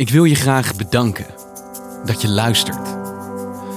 Ik 0.00 0.08
wil 0.08 0.24
je 0.24 0.34
graag 0.34 0.76
bedanken 0.76 1.26
dat 2.04 2.22
je 2.22 2.28
luistert. 2.28 2.96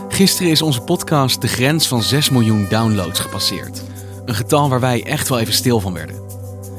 Gisteren 0.10 0.52
is 0.52 0.62
onze 0.62 0.82
podcast 0.82 1.42
de 1.42 1.48
grens 1.48 1.88
van 1.88 2.04
6 2.04 2.30
miljoen 2.30 2.68
downloads 2.70 3.20
gepasseerd. 3.20 3.84
Een 4.26 4.36
getal 4.36 4.70
waar 4.70 4.80
wij 4.80 5.04
echt 5.04 5.30
wel 5.30 5.40
even 5.40 5.54
stil 5.54 5.80
van 5.80 5.94
werden. 5.94 6.22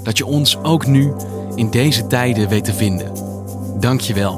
Dat 0.02 0.18
je 0.18 0.26
ons 0.26 0.56
ook 0.56 0.86
nu 0.86 1.12
in 1.54 1.70
deze 1.70 2.06
tijden 2.06 2.48
weet 2.48 2.64
te 2.64 2.74
vinden. 2.74 3.12
Dank 3.80 4.00
je 4.00 4.14
wel. 4.14 4.34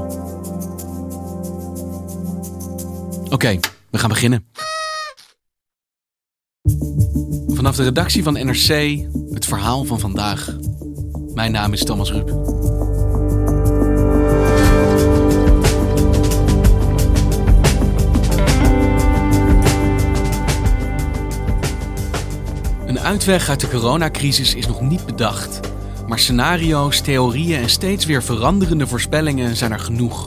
Oké, 3.31 3.59
we 3.91 3.98
gaan 3.98 4.09
beginnen. 4.09 4.47
Vanaf 7.47 7.77
de 7.77 7.83
redactie 7.83 8.22
van 8.22 8.33
NRC 8.33 8.98
het 9.31 9.47
verhaal 9.47 9.84
van 9.84 10.00
vandaag. 10.00 10.56
Mijn 11.34 11.53
naam 11.53 11.72
is 11.72 11.84
Thomas 11.84 12.11
Rup. 12.11 12.56
Uitweg 23.07 23.49
uit 23.49 23.61
de 23.61 23.69
coronacrisis 23.69 24.55
is 24.55 24.67
nog 24.67 24.81
niet 24.81 25.07
bedacht. 25.07 25.61
Maar 26.07 26.19
scenario's, 26.19 27.01
theorieën 27.01 27.61
en 27.61 27.71
steeds 27.71 28.05
weer 28.05 28.23
veranderende 28.23 28.87
voorspellingen 28.87 29.57
zijn 29.57 29.73
er 29.73 29.79
genoeg. 29.79 30.27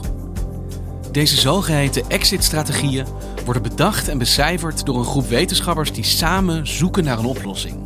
Deze 1.12 1.36
zogeheten 1.36 2.08
exit-strategieën 2.08 3.06
worden 3.44 3.62
bedacht 3.62 4.08
en 4.08 4.18
becijferd 4.18 4.86
door 4.86 4.98
een 4.98 5.04
groep 5.04 5.28
wetenschappers 5.28 5.92
die 5.92 6.04
samen 6.04 6.66
zoeken 6.66 7.04
naar 7.04 7.18
een 7.18 7.24
oplossing. 7.24 7.76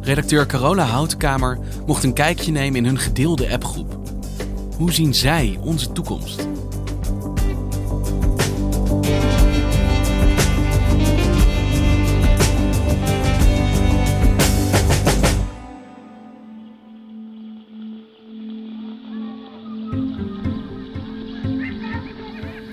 Redacteur 0.00 0.46
Carola 0.46 0.84
Houtkamer 0.84 1.58
mocht 1.86 2.04
een 2.04 2.14
kijkje 2.14 2.52
nemen 2.52 2.76
in 2.76 2.84
hun 2.84 2.98
gedeelde 2.98 3.52
appgroep. 3.52 4.00
Hoe 4.76 4.92
zien 4.92 5.14
zij 5.14 5.58
onze 5.60 5.92
toekomst? 5.92 6.51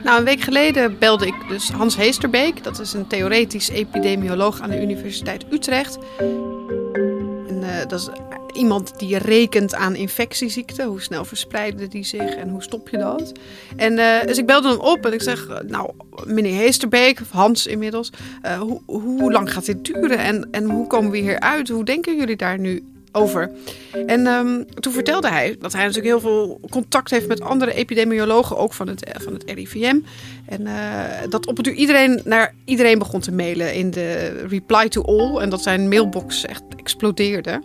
Nou, 0.09 0.21
een 0.21 0.27
week 0.27 0.41
geleden 0.41 0.97
belde 0.99 1.25
ik 1.25 1.35
dus 1.47 1.69
Hans 1.69 1.95
Heesterbeek. 1.95 2.63
Dat 2.63 2.79
is 2.79 2.93
een 2.93 3.07
theoretisch 3.07 3.69
epidemioloog 3.69 4.61
aan 4.61 4.69
de 4.69 4.81
Universiteit 4.81 5.45
Utrecht. 5.51 5.97
En, 7.47 7.61
uh, 7.61 7.67
dat 7.87 7.99
is 7.99 8.09
iemand 8.53 8.99
die 8.99 9.17
rekent 9.17 9.75
aan 9.75 9.95
infectieziekten. 9.95 10.87
Hoe 10.87 11.01
snel 11.01 11.25
verspreiden 11.25 11.89
die 11.89 12.03
zich 12.03 12.35
en 12.35 12.49
hoe 12.49 12.63
stop 12.63 12.89
je 12.89 12.97
dat? 12.97 13.31
En 13.75 13.97
uh, 13.97 14.23
dus 14.25 14.37
ik 14.37 14.45
belde 14.45 14.69
hem 14.69 14.79
op 14.79 15.05
en 15.05 15.13
ik 15.13 15.21
zeg, 15.21 15.47
nou, 15.67 15.91
meneer 16.25 16.55
Heesterbeek, 16.55 17.21
of 17.21 17.31
Hans 17.31 17.67
inmiddels, 17.67 18.11
uh, 18.45 18.59
hoe, 18.59 18.81
hoe 18.85 19.31
lang 19.31 19.53
gaat 19.53 19.65
dit 19.65 19.85
duren 19.85 20.17
en, 20.17 20.47
en 20.51 20.63
hoe 20.69 20.87
komen 20.87 21.11
we 21.11 21.17
hier 21.17 21.39
uit? 21.39 21.69
Hoe 21.69 21.85
denken 21.85 22.15
jullie 22.15 22.35
daar 22.35 22.59
nu 22.59 22.83
over. 23.11 23.51
En 24.05 24.27
um, 24.27 24.65
toen 24.79 24.93
vertelde 24.93 25.29
hij 25.29 25.55
dat 25.59 25.73
hij 25.73 25.85
natuurlijk 25.85 26.07
heel 26.07 26.19
veel 26.19 26.59
contact 26.69 27.09
heeft 27.09 27.27
met 27.27 27.41
andere 27.41 27.73
epidemiologen, 27.73 28.57
ook 28.57 28.73
van 28.73 28.87
het, 28.87 29.11
van 29.21 29.33
het 29.33 29.43
RIVM. 29.45 29.99
En 30.45 30.61
uh, 30.61 30.73
dat 31.29 31.47
op 31.47 31.57
het 31.57 31.67
uur 31.67 31.73
iedereen 31.73 32.21
naar 32.23 32.53
iedereen 32.65 32.99
begon 32.99 33.19
te 33.19 33.31
mailen 33.31 33.73
in 33.73 33.91
de 33.91 34.27
reply 34.47 34.89
to 34.89 35.01
all. 35.01 35.41
En 35.41 35.49
dat 35.49 35.61
zijn 35.61 35.87
mailbox 35.87 36.45
echt 36.45 36.63
explodeerde. 36.77 37.61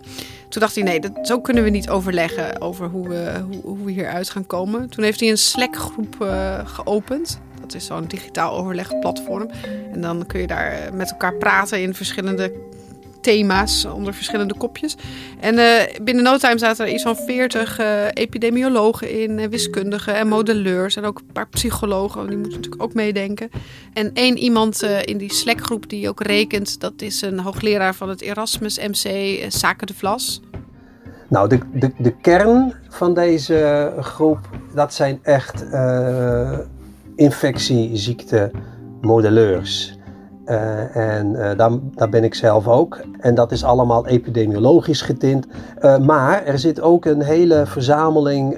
Toen 0.49 0.63
dacht 0.63 0.75
hij, 0.75 0.85
nee, 0.85 1.01
dat, 1.01 1.13
zo 1.23 1.41
kunnen 1.41 1.65
we 1.65 1.71
niet 1.71 1.89
overleggen 1.89 2.61
over 2.61 2.89
hoe 2.89 3.09
we, 3.09 3.33
hoe, 3.51 3.61
hoe 3.63 3.85
we 3.85 3.93
hieruit 3.93 4.31
gaan 4.31 4.47
komen. 4.47 4.89
Toen 4.89 5.05
heeft 5.05 5.21
hij 5.21 5.31
een 5.31 5.39
Slack-groep 5.39 6.17
uh, 6.23 6.61
geopend. 6.65 7.41
Dat 7.61 7.75
is 7.75 7.87
zo'n 7.87 8.05
digitaal 8.05 8.57
overlegplatform. 8.57 9.51
En 9.93 10.01
dan 10.01 10.27
kun 10.27 10.41
je 10.41 10.47
daar 10.47 10.95
met 10.95 11.11
elkaar 11.11 11.35
praten 11.35 11.81
in 11.83 11.95
verschillende 11.95 12.53
thema's 13.25 13.85
onder 13.85 14.15
verschillende 14.15 14.55
kopjes. 14.55 14.97
En 15.41 15.55
uh, 15.55 15.65
binnen 16.03 16.25
no 16.25 16.37
time 16.37 16.59
zaten 16.59 16.87
er 16.87 16.93
iets 16.93 17.03
van 17.03 17.17
40 17.17 17.81
uh, 17.81 17.87
epidemiologen 18.13 19.21
in, 19.21 19.39
uh, 19.39 19.47
wiskundigen 19.47 20.15
en 20.15 20.29
modelleurs 20.29 20.97
en 20.97 21.05
ook 21.05 21.19
een 21.19 21.33
paar 21.33 21.49
psychologen, 21.49 22.27
die 22.27 22.37
moeten 22.37 22.57
natuurlijk 22.57 22.83
ook 22.83 22.95
meedenken. 22.95 23.51
En 23.93 24.11
één 24.15 24.39
iemand 24.39 24.83
in 24.83 25.19
die 25.19 25.33
Slack-groep 25.33 25.89
die 25.89 26.09
ook 26.09 26.23
rekent, 26.23 26.81
dat 26.81 27.03
is 27.03 27.23
een 27.23 27.41
hoogleraar 27.41 27.95
van 27.95 28.09
het 28.09 28.21
Erasmus 28.21 28.79
MC, 28.79 29.37
Zaken 29.49 29.87
de 29.87 29.95
Vlas. 29.95 30.41
Nou, 31.29 31.49
de, 31.49 31.59
de, 31.73 31.93
de 31.99 32.17
kern 32.17 32.75
van 32.89 33.15
deze 33.15 33.93
groep, 34.01 34.39
dat 34.75 34.95
zijn 34.95 35.19
echt 35.23 35.65
infectieziekte-modelleurs. 37.17 39.94
Uh, 40.47 40.97
en 40.97 41.33
uh, 41.33 41.57
daar, 41.57 41.71
daar, 41.95 42.09
ben 42.09 42.25
ik 42.25 42.35
zelf 42.35 42.69
ook. 42.69 43.01
En 43.21 43.35
dat 43.35 43.53
is 43.53 43.65
allemaal 43.65 44.07
epidemiologisch 44.07 45.01
getint. 45.01 45.47
Uh, 45.81 45.99
maar 45.99 46.45
er 46.45 46.59
zit 46.59 46.81
ook 46.81 47.05
een 47.05 47.23
hele 47.23 47.67
verzameling 47.67 48.57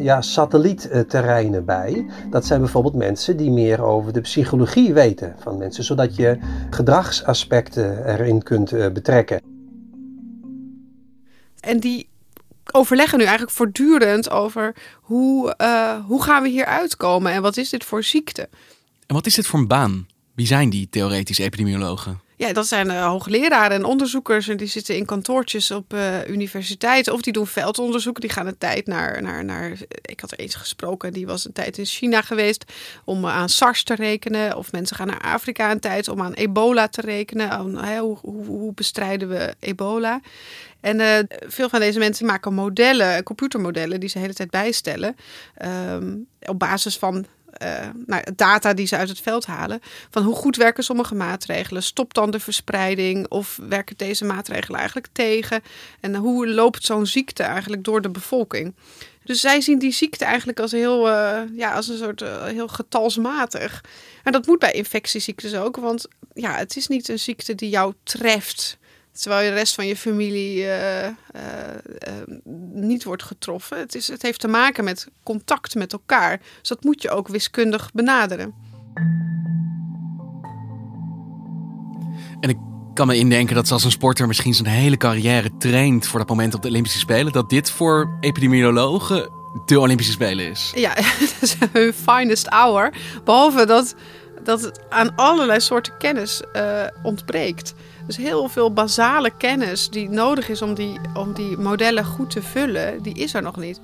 ja, 0.00 0.20
satellietterreinen 0.20 1.64
bij. 1.64 2.06
Dat 2.30 2.46
zijn 2.46 2.60
bijvoorbeeld 2.60 2.94
mensen 2.94 3.36
die 3.36 3.50
meer 3.50 3.82
over 3.82 4.12
de 4.12 4.20
psychologie 4.20 4.94
weten 4.94 5.34
van 5.38 5.58
mensen, 5.58 5.84
zodat 5.84 6.16
je 6.16 6.38
gedragsaspecten 6.70 8.06
erin 8.06 8.42
kunt 8.42 8.70
betrekken. 8.92 9.40
En 11.60 11.80
die 11.80 12.08
overleggen 12.72 13.18
nu 13.18 13.24
eigenlijk 13.24 13.56
voortdurend 13.56 14.30
over 14.30 14.74
hoe, 15.00 15.54
hoe 16.06 16.22
gaan 16.22 16.42
we 16.42 16.48
hier 16.48 16.66
uitkomen 16.66 17.32
en 17.32 17.42
wat 17.42 17.56
is 17.56 17.70
dit 17.70 17.84
voor 17.84 18.02
ziekte? 18.02 18.48
En 19.06 19.14
wat 19.14 19.26
is 19.26 19.34
dit 19.34 19.46
voor 19.46 19.58
een 19.58 19.68
baan? 19.68 20.06
Wie 20.34 20.46
zijn 20.46 20.70
die 20.70 20.88
theoretische 20.88 21.42
epidemiologen? 21.42 22.20
Ja, 22.36 22.52
dat 22.52 22.66
zijn 22.66 22.86
uh, 22.86 23.06
hoogleraren 23.06 23.76
en 23.76 23.84
onderzoekers. 23.84 24.48
En 24.48 24.56
die 24.56 24.66
zitten 24.66 24.96
in 24.96 25.04
kantoortjes 25.04 25.70
op 25.70 25.94
uh, 25.94 26.28
universiteiten. 26.28 27.12
Of 27.12 27.20
die 27.20 27.32
doen 27.32 27.46
veldonderzoek. 27.46 28.20
Die 28.20 28.30
gaan 28.30 28.46
een 28.46 28.58
tijd 28.58 28.86
naar, 28.86 29.22
naar, 29.22 29.44
naar. 29.44 29.78
Ik 30.02 30.20
had 30.20 30.30
er 30.30 30.38
eens 30.38 30.54
gesproken. 30.54 31.12
Die 31.12 31.26
was 31.26 31.44
een 31.44 31.52
tijd 31.52 31.78
in 31.78 31.84
China 31.84 32.22
geweest. 32.22 32.64
Om 33.04 33.26
aan 33.26 33.48
SARS 33.48 33.82
te 33.82 33.94
rekenen. 33.94 34.56
Of 34.56 34.72
mensen 34.72 34.96
gaan 34.96 35.06
naar 35.06 35.20
Afrika 35.20 35.70
een 35.70 35.80
tijd 35.80 36.08
om 36.08 36.22
aan 36.22 36.32
ebola 36.32 36.88
te 36.88 37.00
rekenen. 37.00 37.58
Hoe, 37.58 38.18
hoe, 38.20 38.44
hoe, 38.44 38.74
bestrijden 38.74 39.28
we 39.28 39.54
ebola? 39.58 40.20
En 40.80 41.28
veel 41.46 41.68
van 41.68 41.80
deze 41.80 41.98
mensen 41.98 42.26
maken 42.26 42.54
modellen, 42.54 43.22
computermodellen, 43.22 44.00
die 44.00 44.08
ze 44.08 44.14
de 44.14 44.20
hele 44.20 44.34
tijd 44.34 44.50
bijstellen. 44.50 45.16
Um, 45.92 46.26
op 46.40 46.58
basis 46.58 46.98
van 46.98 47.26
uh, 47.62 48.18
data 48.34 48.74
die 48.74 48.86
ze 48.86 48.96
uit 48.96 49.08
het 49.08 49.20
veld 49.20 49.46
halen. 49.46 49.80
Van 50.10 50.22
hoe 50.22 50.34
goed 50.34 50.56
werken 50.56 50.84
sommige 50.84 51.14
maatregelen? 51.14 51.82
Stopt 51.82 52.14
dan 52.14 52.30
de 52.30 52.40
verspreiding? 52.40 53.28
Of 53.28 53.58
werken 53.68 53.96
deze 53.96 54.24
maatregelen 54.24 54.78
eigenlijk 54.78 55.08
tegen? 55.12 55.62
En 56.00 56.14
hoe 56.14 56.48
loopt 56.48 56.84
zo'n 56.84 57.06
ziekte 57.06 57.42
eigenlijk 57.42 57.84
door 57.84 58.00
de 58.00 58.10
bevolking? 58.10 58.74
Dus 59.24 59.40
zij 59.40 59.60
zien 59.60 59.78
die 59.78 59.92
ziekte 59.92 60.24
eigenlijk 60.24 60.60
als 60.60 60.72
heel, 60.72 61.08
uh, 61.08 61.40
ja, 61.54 61.74
als 61.74 61.88
een 61.88 61.98
soort 61.98 62.22
uh, 62.22 62.44
heel 62.44 62.68
getalsmatig. 62.68 63.84
En 64.22 64.32
dat 64.32 64.46
moet 64.46 64.58
bij 64.58 64.72
infectieziektes 64.72 65.54
ook, 65.54 65.76
want 65.76 66.06
ja, 66.34 66.54
het 66.56 66.76
is 66.76 66.86
niet 66.86 67.08
een 67.08 67.18
ziekte 67.18 67.54
die 67.54 67.68
jou 67.68 67.94
treft 68.02 68.78
Terwijl 69.20 69.50
de 69.50 69.54
rest 69.54 69.74
van 69.74 69.86
je 69.86 69.96
familie 69.96 70.56
uh, 70.56 71.04
uh, 71.04 71.10
uh, 72.08 72.38
niet 72.72 73.04
wordt 73.04 73.22
getroffen. 73.22 73.78
Het, 73.78 73.94
is, 73.94 74.08
het 74.08 74.22
heeft 74.22 74.40
te 74.40 74.48
maken 74.48 74.84
met 74.84 75.08
contact 75.22 75.74
met 75.74 75.92
elkaar. 75.92 76.40
Dus 76.58 76.68
dat 76.68 76.84
moet 76.84 77.02
je 77.02 77.10
ook 77.10 77.28
wiskundig 77.28 77.90
benaderen. 77.92 78.54
En 82.40 82.48
ik 82.48 82.56
kan 82.94 83.06
me 83.06 83.16
indenken 83.16 83.54
dat 83.54 83.70
als 83.70 83.84
een 83.84 83.90
sporter 83.90 84.26
misschien 84.26 84.54
zijn 84.54 84.68
hele 84.68 84.96
carrière 84.96 85.56
traint 85.58 86.06
voor 86.06 86.18
dat 86.18 86.28
moment 86.28 86.54
op 86.54 86.62
de 86.62 86.68
Olympische 86.68 86.98
Spelen, 86.98 87.32
dat 87.32 87.50
dit 87.50 87.70
voor 87.70 88.16
epidemiologen 88.20 89.30
de 89.66 89.80
Olympische 89.80 90.12
Spelen 90.12 90.50
is. 90.50 90.72
Ja, 90.74 90.92
het 90.96 91.36
is 91.40 91.56
hun 91.72 91.92
finest 91.92 92.46
hour. 92.46 92.94
Behalve 93.24 93.66
dat, 93.66 93.94
dat 94.42 94.62
het 94.62 94.80
aan 94.88 95.14
allerlei 95.16 95.60
soorten 95.60 95.96
kennis 95.98 96.42
ontbreekt. 97.02 97.74
Dus 98.06 98.16
heel 98.16 98.48
veel 98.48 98.72
basale 98.72 99.36
kennis 99.36 99.90
die 99.90 100.08
nodig 100.08 100.48
is 100.48 100.62
om 100.62 100.74
die, 100.74 101.00
om 101.14 101.32
die 101.32 101.56
modellen 101.56 102.04
goed 102.04 102.30
te 102.30 102.42
vullen, 102.42 103.02
die 103.02 103.14
is 103.14 103.34
er 103.34 103.42
nog 103.42 103.56
niet. 103.56 103.80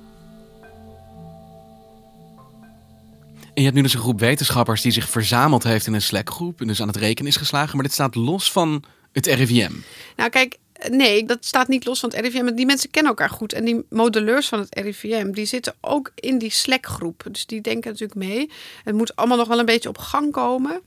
En 3.53 3.61
je 3.61 3.63
hebt 3.63 3.75
nu 3.75 3.81
dus 3.81 3.93
een 3.93 3.99
groep 3.99 4.19
wetenschappers 4.19 4.81
die 4.81 4.91
zich 4.91 5.09
verzameld 5.09 5.63
heeft 5.63 5.87
in 5.87 5.93
een 5.93 6.01
Slack-groep 6.01 6.61
en 6.61 6.67
dus 6.67 6.81
aan 6.81 6.87
het 6.87 6.97
rekenen 6.97 7.31
is 7.31 7.37
geslagen. 7.37 7.75
Maar 7.75 7.83
dit 7.83 7.93
staat 7.93 8.15
los 8.15 8.51
van 8.51 8.83
het 9.11 9.25
RIVM. 9.25 9.71
Nou, 10.15 10.29
kijk, 10.29 10.57
nee, 10.89 11.25
dat 11.25 11.45
staat 11.45 11.67
niet 11.67 11.85
los 11.85 11.99
van 11.99 12.09
het 12.09 12.19
RIVM. 12.19 12.55
Die 12.55 12.65
mensen 12.65 12.89
kennen 12.89 13.11
elkaar 13.11 13.29
goed. 13.29 13.53
En 13.53 13.65
die 13.65 13.85
modelleurs 13.89 14.47
van 14.47 14.59
het 14.59 14.79
RIVM, 14.79 15.31
die 15.31 15.45
zitten 15.45 15.73
ook 15.81 16.11
in 16.15 16.37
die 16.37 16.49
Slack-groep. 16.49 17.23
Dus 17.31 17.45
die 17.45 17.61
denken 17.61 17.91
natuurlijk 17.91 18.19
mee. 18.19 18.49
Het 18.83 18.95
moet 18.95 19.15
allemaal 19.15 19.37
nog 19.37 19.47
wel 19.47 19.59
een 19.59 19.65
beetje 19.65 19.89
op 19.89 19.97
gang 19.97 20.31
komen. 20.31 20.81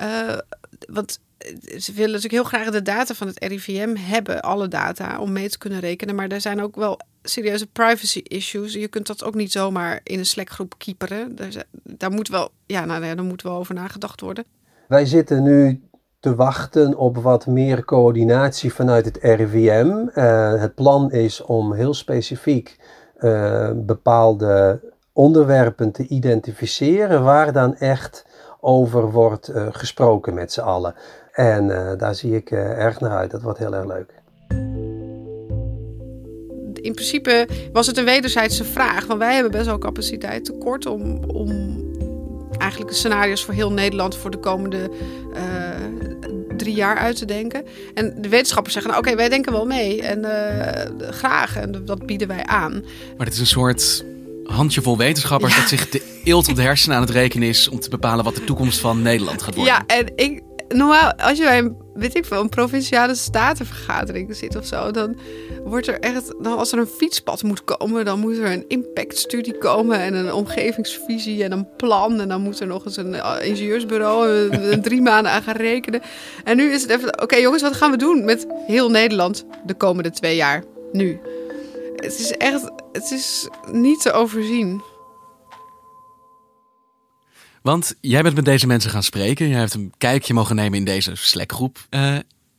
Uh, 0.00 0.38
want 0.88 1.18
ze 1.78 1.92
willen 1.92 2.12
natuurlijk 2.12 2.32
heel 2.32 2.58
graag 2.60 2.70
de 2.70 2.82
data 2.82 3.14
van 3.14 3.26
het 3.26 3.44
RIVM 3.44 3.96
hebben, 3.98 4.42
alle 4.42 4.68
data, 4.68 5.18
om 5.18 5.32
mee 5.32 5.48
te 5.48 5.58
kunnen 5.58 5.80
rekenen. 5.80 6.14
Maar 6.14 6.28
er 6.28 6.40
zijn 6.40 6.62
ook 6.62 6.76
wel 6.76 7.00
serieuze 7.22 7.66
privacy 7.66 8.18
issues. 8.18 8.72
Je 8.72 8.88
kunt 8.88 9.06
dat 9.06 9.24
ook 9.24 9.34
niet 9.34 9.52
zomaar 9.52 10.00
in 10.02 10.18
een 10.18 10.26
Slack-groep 10.26 10.74
kieperen. 10.78 11.36
Daar, 11.36 11.64
daar 11.82 12.10
moet 12.10 12.28
wel, 12.28 12.50
ja, 12.66 12.84
nou, 12.84 13.00
daar 13.00 13.24
moet 13.24 13.42
wel 13.42 13.56
over 13.56 13.74
nagedacht 13.74 14.20
worden. 14.20 14.44
Wij 14.88 15.06
zitten 15.06 15.42
nu 15.42 15.82
te 16.20 16.34
wachten 16.34 16.96
op 16.96 17.16
wat 17.16 17.46
meer 17.46 17.84
coördinatie 17.84 18.72
vanuit 18.72 19.04
het 19.04 19.18
RIVM. 19.20 20.08
Uh, 20.14 20.60
het 20.60 20.74
plan 20.74 21.12
is 21.12 21.42
om 21.42 21.72
heel 21.72 21.94
specifiek 21.94 22.76
uh, 23.18 23.70
bepaalde 23.74 24.80
onderwerpen 25.12 25.92
te 25.92 26.06
identificeren 26.06 27.22
waar 27.22 27.52
dan 27.52 27.76
echt 27.76 28.26
over 28.60 29.10
wordt 29.10 29.50
uh, 29.50 29.66
gesproken 29.70 30.34
met 30.34 30.52
z'n 30.52 30.60
allen. 30.60 30.94
En 31.34 31.66
daar 31.98 32.14
zie 32.14 32.36
ik 32.36 32.50
erg 32.50 33.00
naar 33.00 33.16
uit. 33.16 33.30
Dat 33.30 33.42
wordt 33.42 33.58
heel 33.58 33.74
erg 33.74 33.86
leuk 33.86 34.22
in 36.84 36.94
principe 36.94 37.48
was 37.72 37.86
het 37.86 37.96
een 37.96 38.04
wederzijdse 38.04 38.64
vraag. 38.64 39.06
Want 39.06 39.18
wij 39.18 39.34
hebben 39.34 39.52
best 39.52 39.66
wel 39.66 39.78
capaciteit 39.78 40.44
tekort 40.44 40.86
om, 40.86 41.24
om 41.24 41.78
eigenlijk 42.58 42.90
de 42.90 42.96
scenario's 42.96 43.44
voor 43.44 43.54
heel 43.54 43.72
Nederland 43.72 44.16
voor 44.16 44.30
de 44.30 44.38
komende 44.38 44.90
uh, 45.34 45.40
drie 46.56 46.74
jaar 46.74 46.96
uit 46.96 47.16
te 47.16 47.24
denken. 47.24 47.64
En 47.94 48.14
de 48.22 48.28
wetenschappers 48.28 48.74
zeggen, 48.74 48.92
nou, 48.92 49.04
oké, 49.04 49.16
wij 49.16 49.28
denken 49.28 49.52
wel 49.52 49.66
mee. 49.66 50.02
En 50.02 50.18
uh, 50.18 51.10
graag, 51.10 51.56
en 51.56 51.84
dat 51.84 52.06
bieden 52.06 52.28
wij 52.28 52.44
aan. 52.44 52.72
Maar 53.16 53.26
het 53.26 53.34
is 53.34 53.40
een 53.40 53.46
soort 53.46 54.04
handjevol 54.44 54.96
wetenschappers 54.96 55.56
dat 55.56 55.68
zich 55.68 55.88
de 55.88 56.20
eelt 56.24 56.48
op 56.48 56.56
de 56.56 56.62
hersenen 56.62 56.96
aan 56.96 57.02
het 57.02 57.12
rekenen 57.12 57.48
is 57.48 57.68
om 57.68 57.80
te 57.80 57.90
bepalen 57.90 58.24
wat 58.24 58.34
de 58.34 58.44
toekomst 58.44 58.78
van 58.78 59.02
Nederland 59.02 59.42
gaat 59.42 59.54
worden. 59.54 59.74
Ja, 59.74 59.86
en 59.86 60.12
ik, 60.16 60.42
normaal, 60.76 61.12
als 61.14 61.38
je 61.38 61.44
bij 61.44 61.58
een, 61.58 61.76
weet 61.94 62.16
ik 62.16 62.24
veel, 62.24 62.40
een 62.40 62.48
provinciale 62.48 63.14
statenvergadering 63.14 64.36
zit 64.36 64.56
of 64.56 64.66
zo, 64.66 64.90
dan 64.90 65.16
wordt 65.64 65.86
er 65.86 66.00
echt, 66.00 66.34
dan 66.40 66.58
als 66.58 66.72
er 66.72 66.78
een 66.78 66.86
fietspad 66.86 67.42
moet 67.42 67.64
komen, 67.64 68.04
dan 68.04 68.18
moet 68.18 68.36
er 68.36 68.52
een 68.52 68.64
impactstudie 68.68 69.58
komen 69.58 69.98
en 69.98 70.14
een 70.14 70.32
omgevingsvisie 70.32 71.44
en 71.44 71.52
een 71.52 71.68
plan. 71.76 72.20
En 72.20 72.28
dan 72.28 72.40
moet 72.40 72.60
er 72.60 72.66
nog 72.66 72.84
eens 72.84 72.96
een 72.96 73.12
uh, 73.12 73.36
ingenieursbureau 73.42 74.28
een 74.72 74.82
drie 74.82 75.02
maanden 75.02 75.32
aan 75.32 75.42
gaan 75.42 75.56
rekenen. 75.56 76.00
En 76.44 76.56
nu 76.56 76.72
is 76.72 76.82
het 76.82 76.90
even, 76.90 77.22
oké 77.22 77.36
jongens, 77.36 77.62
wat 77.62 77.76
gaan 77.76 77.90
we 77.90 77.96
doen 77.96 78.24
met 78.24 78.46
heel 78.66 78.90
Nederland 78.90 79.44
de 79.66 79.74
komende 79.74 80.10
twee 80.10 80.36
jaar? 80.36 80.64
Nu. 80.92 81.20
Het 81.96 82.18
is 82.18 82.30
echt, 82.30 82.70
het 82.92 83.10
is 83.10 83.48
niet 83.72 84.00
te 84.00 84.12
overzien. 84.12 84.82
Want 87.64 87.94
jij 88.00 88.22
bent 88.22 88.34
met 88.34 88.44
deze 88.44 88.66
mensen 88.66 88.90
gaan 88.90 89.02
spreken. 89.02 89.48
Jij 89.48 89.58
hebt 89.58 89.74
een 89.74 89.92
kijkje 89.98 90.34
mogen 90.34 90.56
nemen 90.56 90.78
in 90.78 90.84
deze 90.84 91.14
Slack-groep. 91.14 91.86
Uh, 91.90 92.16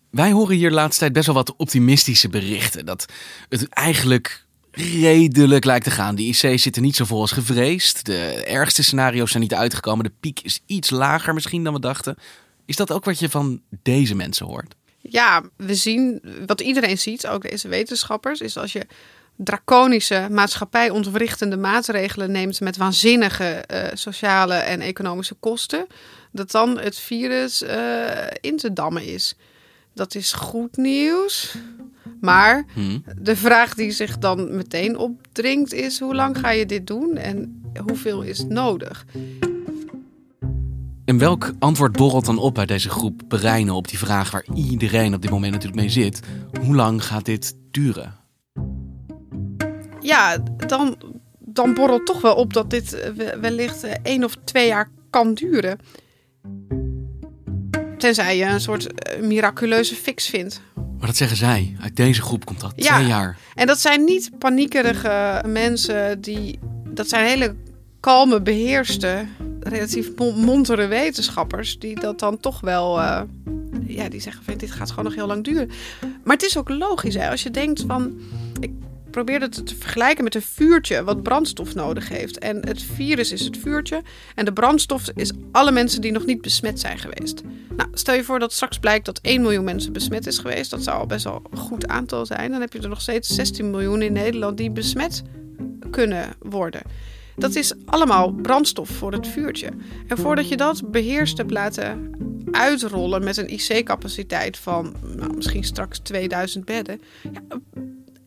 wij 0.09 0.31
horen 0.31 0.55
hier 0.55 0.69
de 0.69 0.75
laatste 0.75 0.99
tijd 0.99 1.13
best 1.13 1.25
wel 1.25 1.35
wat 1.35 1.55
optimistische 1.55 2.29
berichten. 2.29 2.85
Dat 2.85 3.05
het 3.49 3.69
eigenlijk 3.69 4.45
redelijk 4.71 5.65
lijkt 5.65 5.83
te 5.83 5.91
gaan. 5.91 6.15
De 6.15 6.23
IC 6.23 6.59
zitten 6.59 6.81
niet 6.81 6.95
zo 6.95 7.05
vol 7.05 7.21
als 7.21 7.31
gevreesd. 7.31 8.05
De 8.05 8.43
ergste 8.45 8.83
scenario's 8.83 9.31
zijn 9.31 9.43
niet 9.43 9.53
uitgekomen. 9.53 10.05
De 10.05 10.13
piek 10.19 10.39
is 10.39 10.61
iets 10.65 10.89
lager 10.89 11.33
misschien 11.33 11.63
dan 11.63 11.73
we 11.73 11.79
dachten. 11.79 12.17
Is 12.65 12.75
dat 12.75 12.91
ook 12.91 13.05
wat 13.05 13.19
je 13.19 13.29
van 13.29 13.61
deze 13.81 14.15
mensen 14.15 14.45
hoort? 14.45 14.75
Ja, 14.97 15.43
we 15.57 15.75
zien, 15.75 16.21
wat 16.45 16.61
iedereen 16.61 16.97
ziet, 16.97 17.27
ook 17.27 17.49
deze 17.49 17.67
wetenschappers, 17.67 18.39
is 18.39 18.57
als 18.57 18.71
je 18.71 18.87
draconische 19.35 20.27
maatschappijontwrichtende 20.31 21.57
maatregelen 21.57 22.31
neemt 22.31 22.61
met 22.61 22.77
waanzinnige 22.77 23.63
uh, 23.73 23.83
sociale 23.93 24.53
en 24.53 24.81
economische 24.81 25.35
kosten, 25.35 25.87
dat 26.31 26.51
dan 26.51 26.79
het 26.79 26.99
virus 26.99 27.61
uh, 27.61 27.69
in 28.41 28.57
te 28.57 28.73
dammen 28.73 29.05
is. 29.05 29.35
Dat 29.93 30.15
is 30.15 30.33
goed 30.33 30.77
nieuws. 30.77 31.55
Maar 32.21 32.65
hmm. 32.73 33.03
de 33.19 33.35
vraag 33.35 33.73
die 33.73 33.91
zich 33.91 34.17
dan 34.17 34.55
meteen 34.55 34.97
opdringt 34.97 35.73
is: 35.73 35.99
hoe 35.99 36.15
lang 36.15 36.37
ga 36.37 36.49
je 36.49 36.65
dit 36.65 36.87
doen 36.87 37.17
en 37.17 37.61
hoeveel 37.85 38.21
is 38.21 38.45
nodig? 38.47 39.05
En 41.05 41.17
welk 41.17 41.51
antwoord 41.59 41.91
borrelt 41.91 42.25
dan 42.25 42.37
op 42.37 42.53
bij 42.53 42.65
deze 42.65 42.89
groep 42.89 43.21
breinen 43.27 43.73
op 43.73 43.87
die 43.87 43.97
vraag 43.97 44.31
waar 44.31 44.45
iedereen 44.53 45.13
op 45.13 45.21
dit 45.21 45.31
moment 45.31 45.51
natuurlijk 45.51 45.81
mee 45.81 45.89
zit? 45.89 46.19
Hoe 46.61 46.75
lang 46.75 47.05
gaat 47.05 47.25
dit 47.25 47.55
duren? 47.71 48.24
Ja, 50.05 50.37
dan, 50.67 50.97
dan 51.39 51.73
borrelt 51.73 52.05
toch 52.05 52.21
wel 52.21 52.35
op 52.35 52.53
dat 52.53 52.69
dit 52.69 53.11
wellicht 53.39 53.83
één 54.01 54.23
of 54.23 54.35
twee 54.43 54.67
jaar 54.67 54.89
kan 55.09 55.33
duren. 55.33 55.79
Tenzij 57.97 58.37
je 58.37 58.45
een 58.45 58.61
soort 58.61 58.93
eh, 58.93 59.21
miraculeuze 59.21 59.95
fix 59.95 60.27
vindt. 60.27 60.61
Maar 60.97 61.07
dat 61.07 61.15
zeggen 61.15 61.37
zij. 61.37 61.75
Uit 61.81 61.95
deze 61.95 62.21
groep 62.21 62.45
komt 62.45 62.59
dat. 62.59 62.73
Ja, 62.75 62.95
twee 62.95 63.07
jaar. 63.07 63.37
En 63.55 63.67
dat 63.67 63.79
zijn 63.79 64.03
niet 64.03 64.31
paniekerige 64.37 65.43
mensen 65.47 66.21
die. 66.21 66.59
Dat 66.87 67.09
zijn 67.09 67.25
hele 67.27 67.55
kalme, 67.99 68.41
beheerste, 68.41 69.25
relatief 69.59 70.09
montere 70.17 70.87
wetenschappers. 70.87 71.79
Die 71.79 71.99
dat 71.99 72.19
dan 72.19 72.39
toch 72.39 72.59
wel. 72.59 72.99
Uh, 72.99 73.21
ja, 73.87 74.09
die 74.09 74.21
zeggen: 74.21 74.43
van, 74.43 74.57
dit 74.57 74.71
gaat 74.71 74.89
gewoon 74.89 75.05
nog 75.05 75.15
heel 75.15 75.27
lang 75.27 75.43
duren. 75.43 75.69
Maar 76.23 76.35
het 76.35 76.45
is 76.45 76.57
ook 76.57 76.69
logisch, 76.69 77.15
hè, 77.15 77.29
als 77.29 77.43
je 77.43 77.51
denkt 77.51 77.83
van. 77.87 78.19
Ik 78.59 78.71
probeer 79.15 79.41
het 79.41 79.65
te 79.67 79.75
vergelijken 79.75 80.23
met 80.23 80.35
een 80.35 80.41
vuurtje 80.41 81.03
wat 81.03 81.23
brandstof 81.23 81.75
nodig 81.75 82.09
heeft. 82.09 82.39
En 82.39 82.67
het 82.67 82.81
virus 82.81 83.31
is 83.31 83.41
het 83.41 83.57
vuurtje 83.57 84.01
en 84.35 84.45
de 84.45 84.53
brandstof 84.53 85.09
is 85.15 85.31
alle 85.51 85.71
mensen 85.71 86.01
die 86.01 86.11
nog 86.11 86.25
niet 86.25 86.41
besmet 86.41 86.79
zijn 86.79 86.97
geweest. 86.97 87.41
Nou, 87.75 87.89
stel 87.93 88.15
je 88.15 88.23
voor 88.23 88.39
dat 88.39 88.53
straks 88.53 88.79
blijkt 88.79 89.05
dat 89.05 89.19
1 89.21 89.41
miljoen 89.41 89.63
mensen 89.63 89.93
besmet 89.93 90.27
is 90.27 90.37
geweest. 90.37 90.71
Dat 90.71 90.83
zou 90.83 90.99
al 90.99 91.05
best 91.05 91.23
wel 91.23 91.41
een 91.51 91.57
goed 91.57 91.87
aantal 91.87 92.25
zijn. 92.25 92.51
Dan 92.51 92.61
heb 92.61 92.73
je 92.73 92.79
er 92.79 92.89
nog 92.89 93.01
steeds 93.01 93.35
16 93.35 93.69
miljoen 93.69 94.01
in 94.01 94.13
Nederland 94.13 94.57
die 94.57 94.71
besmet 94.71 95.23
kunnen 95.89 96.33
worden. 96.39 96.81
Dat 97.35 97.55
is 97.55 97.73
allemaal 97.85 98.31
brandstof 98.31 98.89
voor 98.89 99.11
het 99.11 99.27
vuurtje. 99.27 99.69
En 100.07 100.17
voordat 100.17 100.49
je 100.49 100.57
dat 100.57 100.91
beheerst 100.91 101.37
hebt 101.37 101.51
laten 101.51 102.11
uitrollen 102.51 103.23
met 103.23 103.37
een 103.37 103.53
IC-capaciteit 103.53 104.57
van 104.57 104.95
nou, 105.15 105.35
misschien 105.35 105.63
straks 105.63 105.99
2000 105.99 106.65
bedden, 106.65 107.01
ja, 107.31 107.41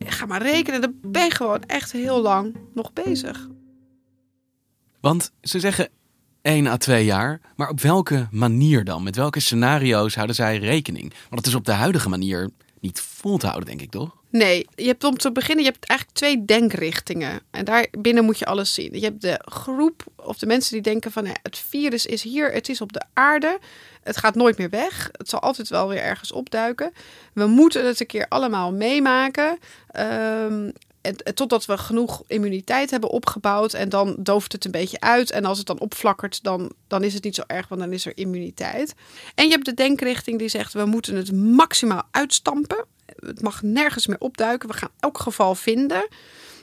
ga 0.05 0.25
maar 0.25 0.41
rekenen, 0.41 0.81
dan 0.81 0.93
ben 1.01 1.23
je 1.23 1.31
gewoon 1.31 1.63
echt 1.63 1.91
heel 1.91 2.21
lang 2.21 2.55
nog 2.73 2.93
bezig. 2.93 3.47
Want 5.01 5.31
ze 5.41 5.59
zeggen 5.59 5.89
1 6.41 6.67
à 6.67 6.77
2 6.77 7.05
jaar, 7.05 7.41
maar 7.55 7.69
op 7.69 7.81
welke 7.81 8.27
manier 8.31 8.83
dan? 8.83 9.03
Met 9.03 9.15
welke 9.15 9.39
scenario's 9.39 10.15
houden 10.15 10.35
zij 10.35 10.57
rekening? 10.57 11.13
Want 11.13 11.35
het 11.41 11.45
is 11.45 11.55
op 11.55 11.65
de 11.65 11.71
huidige 11.71 12.09
manier 12.09 12.49
niet 12.79 13.01
vol 13.01 13.37
te 13.37 13.45
houden, 13.45 13.69
denk 13.69 13.81
ik 13.81 13.91
toch? 13.91 14.18
Nee, 14.31 14.67
je 14.75 14.87
hebt 14.87 15.03
om 15.03 15.17
te 15.17 15.31
beginnen, 15.31 15.65
je 15.65 15.71
hebt 15.71 15.85
eigenlijk 15.85 16.19
twee 16.19 16.45
denkrichtingen. 16.45 17.41
En 17.51 17.65
daar 17.65 17.87
binnen 17.91 18.25
moet 18.25 18.39
je 18.39 18.45
alles 18.45 18.73
zien. 18.73 18.93
Je 18.93 19.05
hebt 19.05 19.21
de 19.21 19.41
groep 19.45 20.03
of 20.15 20.37
de 20.37 20.45
mensen 20.45 20.73
die 20.73 20.81
denken 20.81 21.11
van 21.11 21.27
het 21.43 21.57
virus 21.57 22.05
is 22.05 22.21
hier, 22.21 22.51
het 22.51 22.69
is 22.69 22.81
op 22.81 22.93
de 22.93 23.01
aarde. 23.13 23.59
Het 24.03 24.17
gaat 24.17 24.35
nooit 24.35 24.57
meer 24.57 24.69
weg. 24.69 25.09
Het 25.11 25.29
zal 25.29 25.39
altijd 25.39 25.69
wel 25.69 25.87
weer 25.87 26.01
ergens 26.01 26.31
opduiken. 26.31 26.93
We 27.33 27.45
moeten 27.45 27.85
het 27.85 27.99
een 27.99 28.05
keer 28.05 28.25
allemaal 28.27 28.71
meemaken. 28.71 29.59
Um, 29.99 30.73
totdat 31.33 31.65
we 31.65 31.77
genoeg 31.77 32.23
immuniteit 32.27 32.91
hebben 32.91 33.09
opgebouwd. 33.09 33.73
En 33.73 33.89
dan 33.89 34.15
dooft 34.19 34.51
het 34.51 34.65
een 34.65 34.71
beetje 34.71 34.99
uit. 34.99 35.31
En 35.31 35.45
als 35.45 35.57
het 35.57 35.67
dan 35.67 35.79
opflakkert, 35.79 36.43
dan, 36.43 36.71
dan 36.87 37.03
is 37.03 37.13
het 37.13 37.23
niet 37.23 37.35
zo 37.35 37.43
erg, 37.47 37.67
want 37.67 37.81
dan 37.81 37.93
is 37.93 38.05
er 38.05 38.17
immuniteit. 38.17 38.93
En 39.35 39.45
je 39.45 39.51
hebt 39.51 39.65
de 39.65 39.73
denkrichting 39.73 40.39
die 40.39 40.49
zegt: 40.49 40.73
we 40.73 40.85
moeten 40.85 41.15
het 41.15 41.31
maximaal 41.31 42.03
uitstampen. 42.11 42.85
Het 43.19 43.41
mag 43.41 43.61
nergens 43.61 44.07
meer 44.07 44.19
opduiken. 44.19 44.69
We 44.69 44.75
gaan 44.75 44.91
elk 44.99 45.19
geval 45.19 45.55
vinden. 45.55 46.07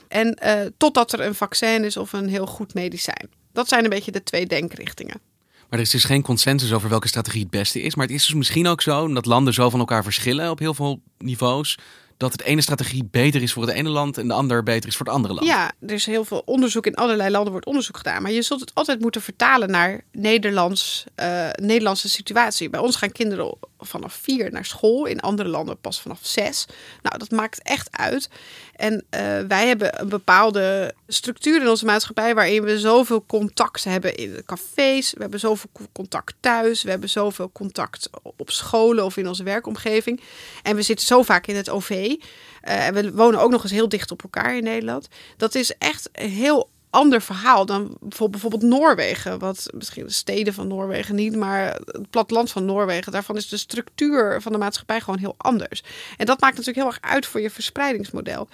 En 0.07 0.37
uh, 0.43 0.61
totdat 0.77 1.13
er 1.13 1.19
een 1.19 1.35
vaccin 1.35 1.83
is 1.83 1.97
of 1.97 2.13
een 2.13 2.29
heel 2.29 2.45
goed 2.45 2.73
medicijn. 2.73 3.29
Dat 3.53 3.67
zijn 3.67 3.83
een 3.83 3.89
beetje 3.89 4.11
de 4.11 4.23
twee 4.23 4.45
denkrichtingen. 4.45 5.21
Maar 5.69 5.79
er 5.79 5.85
is 5.85 5.91
dus 5.91 6.03
geen 6.03 6.21
consensus 6.21 6.73
over 6.73 6.89
welke 6.89 7.07
strategie 7.07 7.41
het 7.41 7.49
beste 7.49 7.81
is. 7.81 7.95
Maar 7.95 8.05
het 8.05 8.15
is 8.15 8.25
dus 8.25 8.35
misschien 8.35 8.67
ook 8.67 8.81
zo 8.81 9.13
dat 9.13 9.25
landen 9.25 9.53
zo 9.53 9.69
van 9.69 9.79
elkaar 9.79 10.03
verschillen 10.03 10.49
op 10.49 10.59
heel 10.59 10.73
veel 10.73 11.01
niveaus 11.17 11.77
dat 12.17 12.31
het 12.31 12.41
ene 12.41 12.61
strategie 12.61 13.07
beter 13.11 13.41
is 13.41 13.53
voor 13.53 13.63
het 13.63 13.75
ene 13.75 13.89
land 13.89 14.17
en 14.17 14.27
de 14.27 14.33
ander 14.33 14.63
beter 14.63 14.89
is 14.89 14.95
voor 14.95 15.05
het 15.05 15.15
andere 15.15 15.33
land. 15.33 15.47
Ja, 15.47 15.71
er 15.79 15.93
is 15.93 16.05
heel 16.05 16.25
veel 16.25 16.41
onderzoek. 16.45 16.85
In 16.85 16.95
allerlei 16.95 17.29
landen 17.29 17.51
wordt 17.51 17.67
onderzoek 17.67 17.97
gedaan. 17.97 18.21
Maar 18.21 18.31
je 18.31 18.41
zult 18.41 18.59
het 18.59 18.71
altijd 18.73 18.99
moeten 18.99 19.21
vertalen 19.21 19.71
naar 19.71 20.01
Nederlands, 20.11 21.03
uh, 21.15 21.49
Nederlandse 21.61 22.09
situatie. 22.09 22.69
Bij 22.69 22.79
ons 22.79 22.95
gaan 22.95 23.11
kinderen 23.11 23.57
vanaf 23.79 24.13
vier 24.13 24.51
naar 24.51 24.65
school. 24.65 25.05
In 25.05 25.19
andere 25.19 25.49
landen 25.49 25.79
pas 25.79 26.01
vanaf 26.01 26.19
zes. 26.21 26.65
Nou, 27.01 27.17
dat 27.17 27.31
maakt 27.31 27.61
echt 27.61 27.87
uit. 27.91 28.29
En 28.75 28.93
uh, 28.93 28.99
wij 29.47 29.67
hebben 29.67 30.01
een 30.01 30.09
bepaalde 30.09 30.93
structuur 31.07 31.61
in 31.61 31.69
onze 31.69 31.85
maatschappij 31.85 32.35
waarin 32.35 32.63
we 32.63 32.79
zoveel 32.79 33.25
contact 33.25 33.83
hebben 33.83 34.15
in 34.15 34.33
de 34.33 34.43
cafés. 34.45 35.13
We 35.13 35.21
hebben 35.21 35.39
zoveel 35.39 35.69
contact 35.91 36.35
thuis. 36.39 36.83
We 36.83 36.89
hebben 36.89 37.09
zoveel 37.09 37.51
contact 37.51 38.09
op 38.37 38.51
scholen 38.51 39.05
of 39.05 39.17
in 39.17 39.27
onze 39.27 39.43
werkomgeving. 39.43 40.21
En 40.63 40.75
we 40.75 40.81
zitten 40.81 41.05
zo 41.05 41.23
vaak 41.23 41.47
in 41.47 41.55
het 41.55 41.69
OV. 41.69 41.89
Uh, 41.89 42.87
en 42.87 42.93
we 42.93 43.11
wonen 43.11 43.39
ook 43.39 43.51
nog 43.51 43.63
eens 43.63 43.71
heel 43.71 43.89
dicht 43.89 44.11
op 44.11 44.23
elkaar 44.23 44.55
in 44.55 44.63
Nederland. 44.63 45.07
Dat 45.37 45.55
is 45.55 45.77
echt 45.77 46.09
heel 46.11 46.69
ander 46.89 47.21
verhaal 47.21 47.65
dan 47.65 47.97
bijvoorbeeld 47.99 48.61
Noorwegen. 48.61 49.39
Wat 49.39 49.69
misschien 49.73 50.05
de 50.05 50.11
steden 50.11 50.53
van 50.53 50.67
Noorwegen 50.67 51.15
niet, 51.15 51.35
maar 51.35 51.79
het 51.85 52.09
platteland 52.09 52.51
van 52.51 52.65
Noorwegen. 52.65 53.11
Daarvan 53.11 53.35
is 53.35 53.49
de 53.49 53.57
structuur 53.57 54.41
van 54.41 54.51
de 54.51 54.57
maatschappij 54.57 54.99
gewoon 54.99 55.19
heel 55.19 55.35
anders. 55.37 55.83
En 56.17 56.25
dat 56.25 56.39
maakt 56.39 56.57
natuurlijk 56.57 56.85
heel 56.85 56.95
erg 56.95 57.13
uit 57.13 57.25
voor 57.25 57.41
je 57.41 57.49
verspreidingsmodel. 57.49 58.47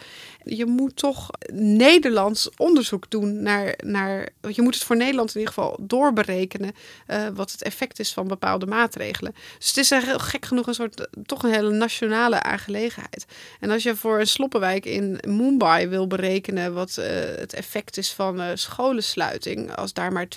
Je 0.43 0.65
moet 0.65 0.95
toch 0.95 1.29
Nederlands 1.53 2.49
onderzoek 2.57 3.09
doen 3.09 3.41
naar, 3.41 3.73
naar 3.83 4.29
je 4.51 4.61
moet 4.61 4.73
het 4.73 4.83
voor 4.83 4.97
Nederland 4.97 5.33
in 5.33 5.39
ieder 5.39 5.53
geval 5.53 5.77
doorberekenen 5.79 6.71
uh, 7.07 7.27
wat 7.33 7.51
het 7.51 7.61
effect 7.63 7.99
is 7.99 8.13
van 8.13 8.27
bepaalde 8.27 8.65
maatregelen. 8.65 9.35
Dus 9.57 9.67
het 9.67 9.77
is 9.77 9.89
heel 9.89 10.19
gek 10.19 10.45
genoeg 10.45 10.67
een 10.67 10.73
soort 10.73 11.07
toch 11.25 11.43
een 11.43 11.53
hele 11.53 11.71
nationale 11.71 12.41
aangelegenheid. 12.43 13.25
En 13.59 13.71
als 13.71 13.83
je 13.83 13.95
voor 13.95 14.19
een 14.19 14.27
sloppenwijk 14.27 14.85
in 14.85 15.19
Mumbai 15.27 15.87
wil 15.87 16.07
berekenen 16.07 16.73
wat 16.73 16.95
uh, 16.99 17.05
het 17.39 17.53
effect 17.53 17.97
is 17.97 18.11
van 18.11 18.41
uh, 18.41 18.47
scholensluiting, 18.53 19.75
als 19.75 19.93
daar 19.93 20.11
maar 20.11 20.27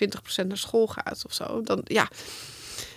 20% 0.42 0.46
naar 0.46 0.56
school 0.56 0.86
gaat 0.86 1.22
of 1.26 1.32
zo, 1.32 1.62
dan 1.62 1.80
ja 1.84 2.08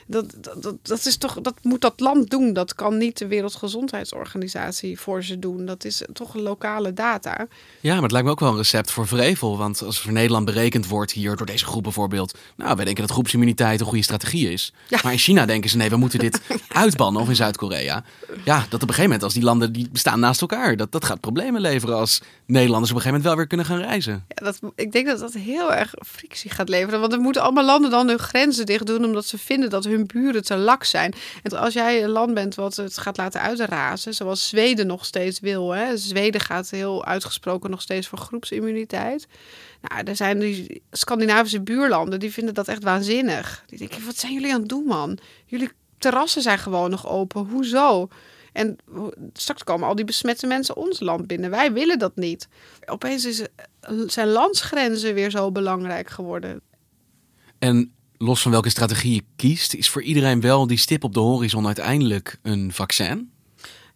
dat, 0.09 0.25
dat, 0.61 0.77
dat, 0.81 1.05
is 1.05 1.17
toch, 1.17 1.41
dat 1.41 1.53
moet 1.61 1.81
dat 1.81 1.99
land 1.99 2.29
doen. 2.29 2.53
Dat 2.53 2.75
kan 2.75 2.97
niet 2.97 3.17
de 3.17 3.27
Wereldgezondheidsorganisatie 3.27 4.99
voor 4.99 5.23
ze 5.23 5.39
doen. 5.39 5.65
Dat 5.65 5.85
is 5.85 6.03
toch 6.13 6.33
lokale 6.33 6.93
data. 6.93 7.47
Ja, 7.79 7.93
maar 7.93 8.03
het 8.03 8.11
lijkt 8.11 8.27
me 8.27 8.33
ook 8.33 8.39
wel 8.39 8.49
een 8.49 8.57
recept 8.57 8.91
voor 8.91 9.07
vrevel. 9.07 9.57
Want 9.57 9.81
als 9.81 9.99
voor 9.99 10.11
Nederland 10.11 10.45
berekend 10.45 10.87
wordt 10.87 11.11
hier 11.11 11.35
door 11.35 11.45
deze 11.45 11.65
groep 11.65 11.83
bijvoorbeeld. 11.83 12.37
Nou, 12.55 12.75
wij 12.75 12.85
denken 12.85 13.03
dat 13.03 13.13
groepsimmuniteit 13.13 13.79
een 13.79 13.85
goede 13.85 14.03
strategie 14.03 14.51
is. 14.51 14.73
Ja. 14.87 14.99
Maar 15.03 15.11
in 15.11 15.17
China 15.17 15.45
denken 15.45 15.69
ze 15.69 15.77
nee, 15.77 15.89
we 15.89 15.97
moeten 15.97 16.19
dit 16.19 16.41
uitbannen. 16.67 17.21
Of 17.21 17.29
in 17.29 17.35
Zuid-Korea. 17.35 18.03
Ja, 18.45 18.59
dat 18.59 18.73
op 18.73 18.81
een 18.81 18.87
gegeven 18.87 19.03
moment 19.03 19.23
als 19.23 19.33
die 19.33 19.43
landen 19.43 19.73
die 19.73 19.89
bestaan 19.91 20.19
naast 20.19 20.41
elkaar. 20.41 20.77
Dat, 20.77 20.91
dat 20.91 21.05
gaat 21.05 21.19
problemen 21.19 21.61
leveren 21.61 21.95
als 21.95 22.21
Nederlanders 22.49 22.91
op 22.91 22.97
een 22.97 23.01
gegeven 23.01 23.21
moment 23.21 23.23
wel 23.23 23.35
weer 23.35 23.47
kunnen 23.47 23.65
gaan 23.65 23.89
reizen. 23.89 24.25
Ja, 24.27 24.45
dat, 24.45 24.59
ik 24.75 24.91
denk 24.91 25.07
dat 25.07 25.19
dat 25.19 25.33
heel 25.33 25.73
erg 25.73 25.93
frictie 26.05 26.49
gaat 26.49 26.69
leveren. 26.69 26.99
Want 26.99 27.13
er 27.13 27.19
moeten 27.19 27.41
allemaal 27.41 27.65
landen 27.65 27.91
dan 27.91 28.07
hun 28.07 28.19
grenzen 28.19 28.65
dicht 28.65 28.85
doen. 28.85 29.05
Omdat 29.05 29.25
ze 29.25 29.37
vinden 29.37 29.69
dat 29.69 29.83
hun 29.83 30.07
buren 30.07 30.43
te 30.43 30.55
lak 30.55 30.83
zijn. 30.83 31.13
En 31.43 31.59
als 31.59 31.73
jij 31.73 32.03
een 32.03 32.09
land 32.09 32.33
bent 32.33 32.55
wat 32.55 32.75
het 32.75 32.97
gaat 32.97 33.17
laten 33.17 33.41
uitrazen, 33.41 34.13
zoals 34.13 34.47
Zweden 34.47 34.87
nog 34.87 35.05
steeds 35.05 35.39
wil. 35.39 35.71
Hè? 35.71 35.97
Zweden 35.97 36.41
gaat 36.41 36.69
heel 36.69 37.05
uitgesproken 37.05 37.69
nog 37.69 37.81
steeds 37.81 38.07
voor 38.07 38.17
groepsimmuniteit. 38.17 39.27
Nou, 39.81 40.03
er 40.03 40.15
zijn 40.15 40.39
die 40.39 40.81
Scandinavische 40.91 41.61
buurlanden, 41.61 42.19
die 42.19 42.33
vinden 42.33 42.53
dat 42.53 42.67
echt 42.67 42.83
waanzinnig. 42.83 43.63
Die 43.67 43.77
denken, 43.77 44.05
wat 44.05 44.17
zijn 44.17 44.33
jullie 44.33 44.53
aan 44.53 44.59
het 44.59 44.69
doen, 44.69 44.85
man? 44.85 45.17
Jullie 45.45 45.69
terrassen 45.97 46.41
zijn 46.41 46.59
gewoon 46.59 46.89
nog 46.89 47.07
open. 47.07 47.47
Hoezo? 47.51 48.07
En 48.53 48.77
straks 49.33 49.63
komen 49.63 49.87
al 49.87 49.95
die 49.95 50.05
besmette 50.05 50.47
mensen 50.47 50.75
ons 50.75 50.99
land 50.99 51.27
binnen. 51.27 51.49
Wij 51.49 51.73
willen 51.73 51.99
dat 51.99 52.15
niet. 52.15 52.47
Opeens 52.85 53.25
is, 53.25 53.43
zijn 54.07 54.27
landsgrenzen 54.27 55.13
weer 55.13 55.29
zo 55.29 55.51
belangrijk 55.51 56.09
geworden. 56.09 56.61
En 57.59 57.91
los 58.17 58.41
van 58.41 58.51
welke 58.51 58.69
strategie 58.69 59.13
je 59.13 59.23
kiest, 59.35 59.73
is 59.73 59.89
voor 59.89 60.03
iedereen 60.03 60.41
wel 60.41 60.67
die 60.67 60.77
stip 60.77 61.03
op 61.03 61.13
de 61.13 61.19
horizon 61.19 61.65
uiteindelijk 61.65 62.39
een 62.41 62.73
vaccin? 62.73 63.31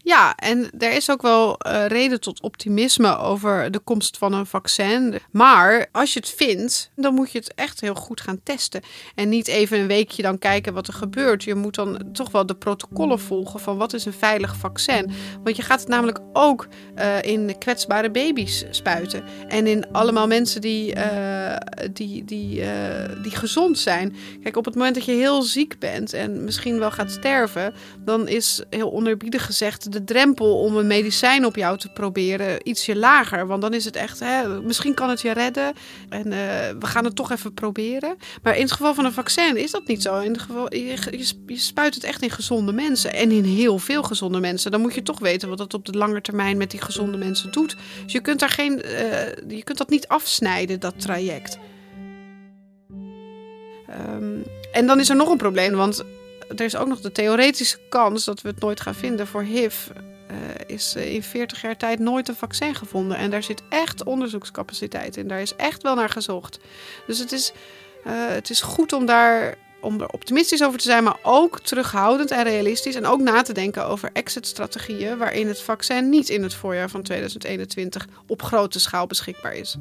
Ja, 0.06 0.36
en 0.36 0.70
er 0.78 0.94
is 0.94 1.12
ook 1.12 1.22
wel 1.22 1.58
uh, 1.68 1.86
reden 1.88 2.20
tot 2.20 2.42
optimisme 2.42 3.18
over 3.18 3.72
de 3.72 3.80
komst 3.80 4.18
van 4.18 4.34
een 4.34 4.46
vaccin. 4.46 5.20
Maar 5.32 5.88
als 5.92 6.14
je 6.14 6.20
het 6.20 6.30
vindt, 6.30 6.92
dan 6.96 7.14
moet 7.14 7.32
je 7.32 7.38
het 7.38 7.54
echt 7.54 7.82
heel 7.82 7.96
goed 7.96 8.22
gaan 8.22 8.40
testen. 8.44 8.82
En 9.16 9.30
niet 9.30 9.48
even 9.48 9.80
een 9.80 9.88
weekje 9.88 10.22
dan 10.22 10.40
kijken 10.40 10.74
wat 10.74 10.88
er 10.88 10.94
gebeurt. 10.94 11.44
Je 11.44 11.56
moet 11.56 11.76
dan 11.76 12.12
toch 12.14 12.32
wel 12.32 12.46
de 12.46 12.56
protocollen 12.56 13.20
volgen 13.20 13.60
van 13.60 13.78
wat 13.78 13.94
is 13.94 14.06
een 14.06 14.14
veilig 14.14 14.56
vaccin. 14.56 15.12
Want 15.44 15.56
je 15.56 15.62
gaat 15.62 15.80
het 15.80 15.90
namelijk 15.90 16.20
ook 16.34 16.68
uh, 16.96 17.22
in 17.22 17.58
kwetsbare 17.58 18.12
baby's 18.12 18.66
spuiten. 18.70 19.24
En 19.48 19.68
in 19.68 19.92
allemaal 19.92 20.28
mensen 20.28 20.62
die, 20.62 20.96
uh, 20.96 21.56
die, 21.92 22.26
die, 22.26 22.64
die 23.22 23.36
gezond 23.36 23.80
zijn. 23.80 24.16
Kijk, 24.42 24.58
op 24.58 24.66
het 24.66 24.76
moment 24.76 24.96
dat 24.96 25.06
je 25.06 25.12
heel 25.12 25.42
ziek 25.42 25.80
bent 25.80 26.14
en 26.14 26.44
misschien 26.44 26.80
wel 26.80 26.92
gaat 26.92 27.12
sterven, 27.12 27.74
dan 28.00 28.28
is 28.28 28.64
heel 28.70 28.94
onerbiedig 28.94 29.46
gezegd 29.46 29.92
de 29.94 30.04
drempel 30.04 30.60
om 30.60 30.78
een 30.78 30.88
medicijn 30.88 31.46
op 31.46 31.56
jou 31.56 31.78
te 31.78 31.90
proberen 31.90 32.68
ietsje 32.68 32.96
lager. 32.96 33.48
Want 33.48 33.62
dan 33.62 33.74
is 33.74 33.86
het 33.86 33.96
echt, 33.96 34.20
hè, 34.20 34.62
misschien 34.62 34.94
kan 34.94 35.10
het 35.10 35.22
je 35.22 35.32
redden. 35.32 35.74
En 36.10 36.26
uh, 36.26 36.34
we 36.80 36.86
gaan 36.86 37.06
het 37.06 37.16
toch 37.16 37.32
even 37.32 37.54
proberen. 37.54 38.16
Maar 38.42 38.56
in 38.56 38.62
het 38.62 38.72
geval 38.72 38.94
van 38.94 39.06
een 39.06 39.14
vaccin 39.14 39.58
is 39.58 39.72
dat 39.72 39.88
niet 39.88 40.02
zo. 40.02 40.20
In 40.20 40.32
het 40.32 40.42
geval, 40.42 40.76
je, 40.76 41.34
je, 41.48 41.58
spuit 41.58 41.96
het 41.96 42.04
echt 42.04 42.22
in 42.22 42.30
gezonde 42.30 42.74
mensen. 42.74 43.14
En 43.14 43.32
in 43.32 43.44
heel 43.44 43.80
veel 43.80 44.04
gezonde 44.04 44.40
mensen. 44.40 44.72
Dan 44.72 44.82
moet 44.82 44.96
je 44.96 45.04
toch 45.04 45.20
weten 45.20 45.50
wat 45.50 45.60
het 45.60 45.74
op 45.74 45.86
de 45.86 45.98
lange 45.98 46.22
termijn 46.22 46.58
met 46.58 46.72
die 46.72 46.82
gezonde 46.82 47.18
mensen 47.18 47.52
doet. 47.52 47.76
Dus 48.04 48.14
je 48.14 48.22
kunt, 48.22 48.40
daar 48.40 48.50
geen, 48.50 48.82
uh, 48.86 49.58
je 49.58 49.64
kunt 49.64 49.78
dat 49.78 49.90
niet 49.90 50.08
afsnijden, 50.08 50.80
dat 50.80 50.94
traject. 51.02 51.58
Um, 54.10 54.44
en 54.72 54.88
dan 54.88 55.00
is 55.00 55.10
er 55.10 55.16
nog 55.16 55.30
een 55.30 55.38
probleem, 55.38 55.74
want 55.74 56.04
er 56.48 56.66
is 56.66 56.76
ook 56.76 56.88
nog 56.88 57.02
de 57.02 57.12
theoretische 57.12 57.78
kans 57.90 58.26
dat 58.26 58.42
we 58.42 58.50
het 58.50 58.60
nooit 58.60 58.82
gaan 58.82 58.96
vinden 58.96 59.28
voor 59.28 59.44
HIV. 59.44 59.88
Uh, 60.32 60.38
is 60.68 60.96
uh, 60.98 61.14
in 61.14 61.24
40 61.24 61.62
jaar 61.62 61.78
tijd 61.78 62.00
nooit 62.00 62.28
een 62.28 62.36
vaccin 62.36 62.76
gevonden. 62.76 63.18
En 63.18 63.30
daar 63.30 63.44
zit 63.44 63.62
echt 63.70 64.04
onderzoekscapaciteit 64.04 65.18
in. 65.18 65.28
Daar 65.28 65.42
is 65.42 65.56
echt 65.56 65.84
wel 65.84 65.96
naar 65.96 66.10
gezocht. 66.10 66.60
Dus 67.08 67.20
het 67.20 67.32
is, 67.32 67.54
het 68.08 68.50
is 68.50 68.62
goed 68.62 68.94
om 68.94 69.06
daar 69.06 69.58
om 69.84 70.02
optimistisch 70.02 70.64
over 70.64 70.80
te 70.80 70.86
zijn, 70.86 71.04
maar 71.04 71.18
ook 71.24 71.60
terughoudend 71.60 72.32
en 72.32 72.44
realistisch. 72.44 72.96
En 72.96 73.06
ook 73.06 73.22
na 73.22 73.42
te 73.42 73.54
denken 73.54 73.86
over 73.86 74.10
exit-strategieën 74.14 75.18
waarin 75.18 75.48
het 75.48 75.62
vaccin 75.62 76.10
niet 76.10 76.30
in 76.30 76.44
het 76.44 76.54
voorjaar 76.54 76.90
van 76.90 77.02
2021 77.02 78.08
op 78.28 78.42
grote 78.42 78.80
schaal 78.80 79.08
beschikbaar 79.08 79.54
is. 79.54 79.78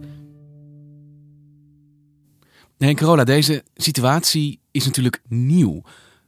Nee, 2.79 2.95
Carola, 2.95 3.25
deze 3.25 3.63
situatie 3.75 4.61
is 4.71 4.85
natuurlijk 4.85 5.21
nieuw. 5.29 5.83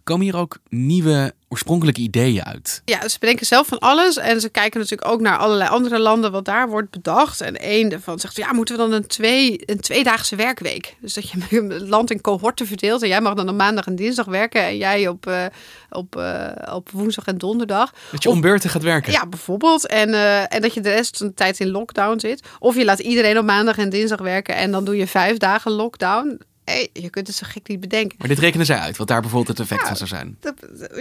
Komen 0.05 0.25
hier 0.25 0.37
ook 0.37 0.59
nieuwe 0.69 1.35
oorspronkelijke 1.49 2.01
ideeën 2.01 2.45
uit? 2.45 2.83
Ja, 2.85 3.09
ze 3.09 3.19
bedenken 3.19 3.47
zelf 3.47 3.67
van 3.67 3.79
alles. 3.79 4.17
En 4.17 4.41
ze 4.41 4.49
kijken 4.49 4.81
natuurlijk 4.81 5.11
ook 5.11 5.21
naar 5.21 5.37
allerlei 5.37 5.71
andere 5.71 5.99
landen 5.99 6.33
wat 6.33 6.45
daar 6.45 6.69
wordt 6.69 6.91
bedacht. 6.91 7.41
En 7.41 7.57
één 7.57 7.89
daarvan 7.89 8.19
zegt, 8.19 8.37
ja, 8.37 8.53
moeten 8.53 8.77
we 8.77 8.81
dan 8.81 8.93
een, 8.93 9.07
twee, 9.07 9.59
een 9.67 9.81
tweedaagse 9.81 10.37
werkweek? 10.37 10.97
Dus 11.01 11.15
dat 11.15 11.31
je 11.31 11.39
het 11.69 11.89
land 11.89 12.11
in 12.11 12.21
cohorten 12.21 12.67
verdeelt. 12.67 13.03
En 13.03 13.09
jij 13.09 13.21
mag 13.21 13.35
dan 13.35 13.49
op 13.49 13.55
maandag 13.55 13.87
en 13.87 13.97
dinsdag 13.97 14.27
werken. 14.27 14.63
En 14.63 14.77
jij 14.77 15.09
op, 15.09 15.27
uh, 15.27 15.45
op, 15.91 16.17
uh, 16.17 16.51
op 16.73 16.91
woensdag 16.91 17.27
en 17.27 17.39
donderdag. 17.39 17.93
Dat 18.11 18.23
je 18.23 18.29
om 18.29 18.41
beurten 18.41 18.71
gaat 18.71 18.83
werken? 18.83 19.13
Ja, 19.13 19.27
bijvoorbeeld. 19.27 19.87
En, 19.87 20.09
uh, 20.09 20.55
en 20.55 20.61
dat 20.61 20.75
je 20.75 20.81
de 20.81 20.95
rest 20.95 21.17
van 21.17 21.27
de 21.27 21.35
tijd 21.35 21.61
in 21.61 21.71
lockdown 21.71 22.19
zit. 22.19 22.43
Of 22.59 22.77
je 22.77 22.85
laat 22.85 22.99
iedereen 22.99 23.39
op 23.39 23.45
maandag 23.45 23.79
en 23.79 23.91
dinsdag 23.91 24.21
werken. 24.21 24.55
En 24.57 24.71
dan 24.71 24.85
doe 24.85 24.97
je 24.97 25.07
vijf 25.07 25.37
dagen 25.37 25.73
lockdown 25.73 26.41
hey, 26.75 26.88
je 26.93 27.11
kunt 27.11 27.26
het 27.26 27.37
zo 27.37 27.47
gek 27.49 27.69
niet 27.69 27.81
bedenken. 27.81 28.16
Maar 28.19 28.28
dit 28.28 28.38
rekenen 28.38 28.66
zij 28.66 28.78
uit, 28.78 28.97
wat 28.97 29.09
daar 29.09 29.21
bijvoorbeeld 29.21 29.59
het 29.59 29.71
effect 29.71 29.87
van 29.87 29.97
zou 29.97 30.09
zijn. 30.09 30.37
Dat, 30.40 30.54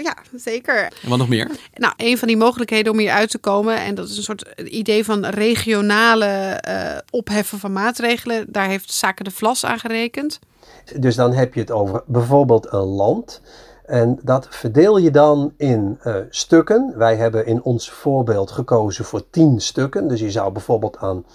ja, 0.04 0.16
zeker. 0.36 0.84
En 1.04 1.10
wat 1.10 1.18
nog 1.18 1.30
meer? 1.30 1.52
Nou, 1.74 1.94
een 1.98 2.18
van 2.18 2.28
die 2.28 2.38
mogelijkheden 2.38 2.92
om 2.92 3.00
hier 3.00 3.12
uit 3.12 3.30
te 3.30 3.38
komen, 3.38 3.78
en 3.78 3.96
dat 3.96 4.10
is 4.10 4.18
een 4.18 4.24
soort 4.24 4.46
idee 4.64 5.06
van 5.06 5.26
regionale 5.26 6.64
uh, 6.68 6.98
opheffen 7.10 7.60
van 7.60 7.74
maatregelen. 7.74 8.46
Daar 8.48 8.68
heeft 8.68 8.94
Zaken 8.94 9.26
de 9.26 9.32
Vlas 9.32 9.66
aan 9.66 9.80
gerekend. 9.80 10.40
Dus 11.00 11.16
dan 11.16 11.34
heb 11.34 11.54
je 11.54 11.60
het 11.60 11.72
over 11.72 12.04
bijvoorbeeld 12.06 12.68
een 12.74 12.80
land. 12.80 13.42
En 13.86 14.20
dat 14.24 14.48
verdeel 14.50 14.98
je 14.98 15.12
dan 15.12 15.54
in 15.58 16.00
uh, 16.04 16.16
stukken. 16.30 16.94
Wij 16.98 17.16
hebben 17.16 17.46
in 17.46 17.64
ons 17.64 17.92
voorbeeld 17.92 18.52
gekozen 18.52 19.06
voor 19.06 19.30
tien 19.30 19.62
stukken. 19.62 20.08
Dus 20.08 20.20
je 20.20 20.32
zou 20.32 20.52
bijvoorbeeld 20.52 20.98
aan 20.98 21.26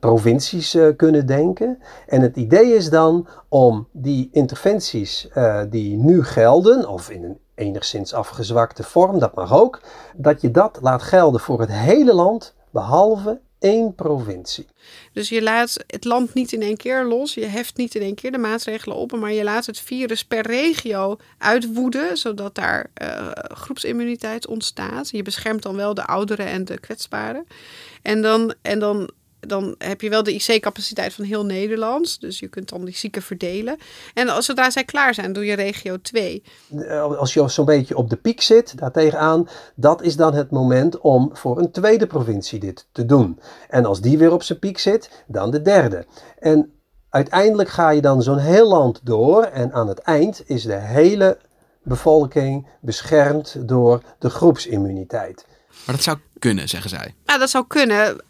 provincies 0.00 0.74
uh, 0.74 0.88
kunnen 0.96 1.26
denken. 1.26 1.78
En 2.06 2.20
het 2.20 2.36
idee 2.36 2.74
is 2.74 2.90
dan 2.90 3.28
om 3.48 3.88
die 3.92 4.28
interventies 4.32 5.28
die 5.70 5.96
nu 5.96 6.24
gelden, 6.24 6.88
of 6.88 7.10
in 7.10 7.24
een 7.24 7.38
enigszins 7.54 8.14
afgezwakte 8.14 8.82
vorm, 8.82 9.18
dat 9.18 9.34
mag 9.34 9.52
ook, 9.52 9.80
dat 10.16 10.40
je 10.40 10.50
dat 10.50 10.78
laat 10.82 11.02
gelden 11.02 11.40
voor 11.40 11.60
het 11.60 11.72
hele 11.72 12.14
land, 12.14 12.54
behalve 12.70 13.40
één 13.58 13.94
provincie. 13.94 14.66
Dus 15.12 15.28
je 15.28 15.42
laat 15.42 15.76
het 15.86 16.04
land 16.04 16.34
niet 16.34 16.52
in 16.52 16.62
één 16.62 16.76
keer 16.76 17.04
los. 17.04 17.34
Je 17.34 17.46
heft 17.46 17.76
niet 17.76 17.94
in 17.94 18.02
één 18.02 18.14
keer 18.14 18.32
de 18.32 18.38
maatregelen 18.38 18.96
op. 18.96 19.12
Maar 19.12 19.32
je 19.32 19.44
laat 19.44 19.66
het 19.66 19.78
virus 19.78 20.24
per 20.24 20.46
regio 20.46 21.16
uitwoeden. 21.38 22.16
Zodat 22.16 22.54
daar 22.54 22.90
uh, 23.02 23.28
groepsimmuniteit 23.34 24.46
ontstaat. 24.46 25.10
Je 25.10 25.22
beschermt 25.22 25.62
dan 25.62 25.76
wel 25.76 25.94
de 25.94 26.06
ouderen 26.06 26.46
en 26.46 26.64
de 26.64 26.78
kwetsbaren. 26.80 27.46
En 28.02 28.22
dan, 28.22 28.54
en 28.62 28.78
dan 28.78 29.10
dan 29.40 29.74
heb 29.78 30.00
je 30.00 30.08
wel 30.08 30.22
de 30.22 30.34
IC-capaciteit 30.34 31.14
van 31.14 31.24
heel 31.24 31.44
Nederland. 31.44 32.20
Dus 32.20 32.38
je 32.38 32.48
kunt 32.48 32.68
dan 32.68 32.84
die 32.84 32.96
zieken 32.96 33.22
verdelen. 33.22 33.76
En 34.14 34.28
als 34.28 34.46
zodra 34.46 34.70
zij 34.70 34.84
klaar 34.84 35.14
zijn, 35.14 35.32
doe 35.32 35.44
je 35.44 35.54
regio 35.54 36.00
2. 36.00 36.42
Als 37.18 37.34
je 37.34 37.48
zo'n 37.48 37.64
beetje 37.64 37.96
op 37.96 38.10
de 38.10 38.16
piek 38.16 38.40
zit, 38.40 38.78
daartegenaan, 38.78 39.48
dat 39.74 40.02
is 40.02 40.16
dan 40.16 40.34
het 40.34 40.50
moment 40.50 40.98
om 40.98 41.30
voor 41.32 41.58
een 41.58 41.70
tweede 41.70 42.06
provincie 42.06 42.58
dit 42.58 42.86
te 42.92 43.06
doen. 43.06 43.40
En 43.68 43.84
als 43.84 44.00
die 44.00 44.18
weer 44.18 44.32
op 44.32 44.42
zijn 44.42 44.58
piek 44.58 44.78
zit, 44.78 45.24
dan 45.26 45.50
de 45.50 45.62
derde. 45.62 46.06
En 46.38 46.72
uiteindelijk 47.10 47.68
ga 47.68 47.90
je 47.90 48.00
dan 48.00 48.22
zo'n 48.22 48.38
heel 48.38 48.68
land 48.68 49.00
door. 49.02 49.42
En 49.42 49.72
aan 49.72 49.88
het 49.88 49.98
eind 49.98 50.42
is 50.46 50.62
de 50.62 50.78
hele 50.78 51.38
bevolking 51.82 52.66
beschermd 52.80 53.68
door 53.68 54.02
de 54.18 54.30
groepsimmuniteit. 54.30 55.46
Maar 55.86 55.94
dat 55.94 56.04
zou 56.04 56.18
kunnen, 56.38 56.68
zeggen 56.68 56.90
zij. 56.90 57.14
Ja, 57.24 57.38
dat 57.38 57.50
zou 57.50 57.64
kunnen 57.66 58.26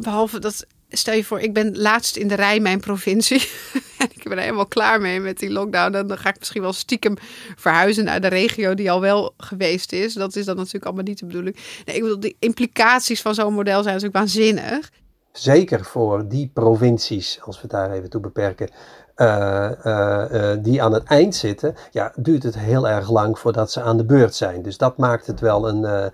behalve 0.00 0.38
dat, 0.38 0.66
stel 0.88 1.14
je 1.14 1.24
voor, 1.24 1.40
ik 1.40 1.54
ben 1.54 1.78
laatst 1.78 2.16
in 2.16 2.28
de 2.28 2.34
rij 2.34 2.60
mijn 2.60 2.80
provincie. 2.80 3.40
ik 4.16 4.22
ben 4.22 4.32
er 4.32 4.42
helemaal 4.42 4.66
klaar 4.66 5.00
mee 5.00 5.20
met 5.20 5.38
die 5.38 5.50
lockdown. 5.50 5.92
Dan 5.92 6.18
ga 6.18 6.28
ik 6.28 6.38
misschien 6.38 6.62
wel 6.62 6.72
stiekem 6.72 7.16
verhuizen 7.56 8.04
naar 8.04 8.20
de 8.20 8.28
regio 8.28 8.74
die 8.74 8.90
al 8.90 9.00
wel 9.00 9.34
geweest 9.36 9.92
is. 9.92 10.14
Dat 10.14 10.36
is 10.36 10.44
dan 10.44 10.56
natuurlijk 10.56 10.84
allemaal 10.84 11.04
niet 11.04 11.18
de 11.18 11.26
bedoeling. 11.26 11.56
Nee, 11.84 11.96
ik 11.96 12.02
bedoel, 12.02 12.20
de 12.20 12.36
implicaties 12.38 13.22
van 13.22 13.34
zo'n 13.34 13.54
model 13.54 13.82
zijn 13.82 13.94
natuurlijk 13.94 14.14
waanzinnig. 14.14 14.90
Zeker 15.32 15.84
voor 15.84 16.28
die 16.28 16.50
provincies, 16.54 17.38
als 17.42 17.56
we 17.56 17.62
het 17.62 17.70
daar 17.70 17.90
even 17.90 18.10
toe 18.10 18.20
beperken, 18.20 18.70
uh, 19.16 19.70
uh, 19.84 20.52
die 20.58 20.82
aan 20.82 20.92
het 20.92 21.04
eind 21.04 21.34
zitten, 21.34 21.74
ja, 21.90 22.12
duurt 22.16 22.42
het 22.42 22.58
heel 22.58 22.88
erg 22.88 23.10
lang 23.10 23.38
voordat 23.38 23.72
ze 23.72 23.82
aan 23.82 23.96
de 23.96 24.04
beurt 24.04 24.34
zijn. 24.34 24.62
Dus 24.62 24.76
dat 24.76 24.96
maakt 24.96 25.26
het 25.26 25.40
wel 25.40 25.68
een, 25.68 26.12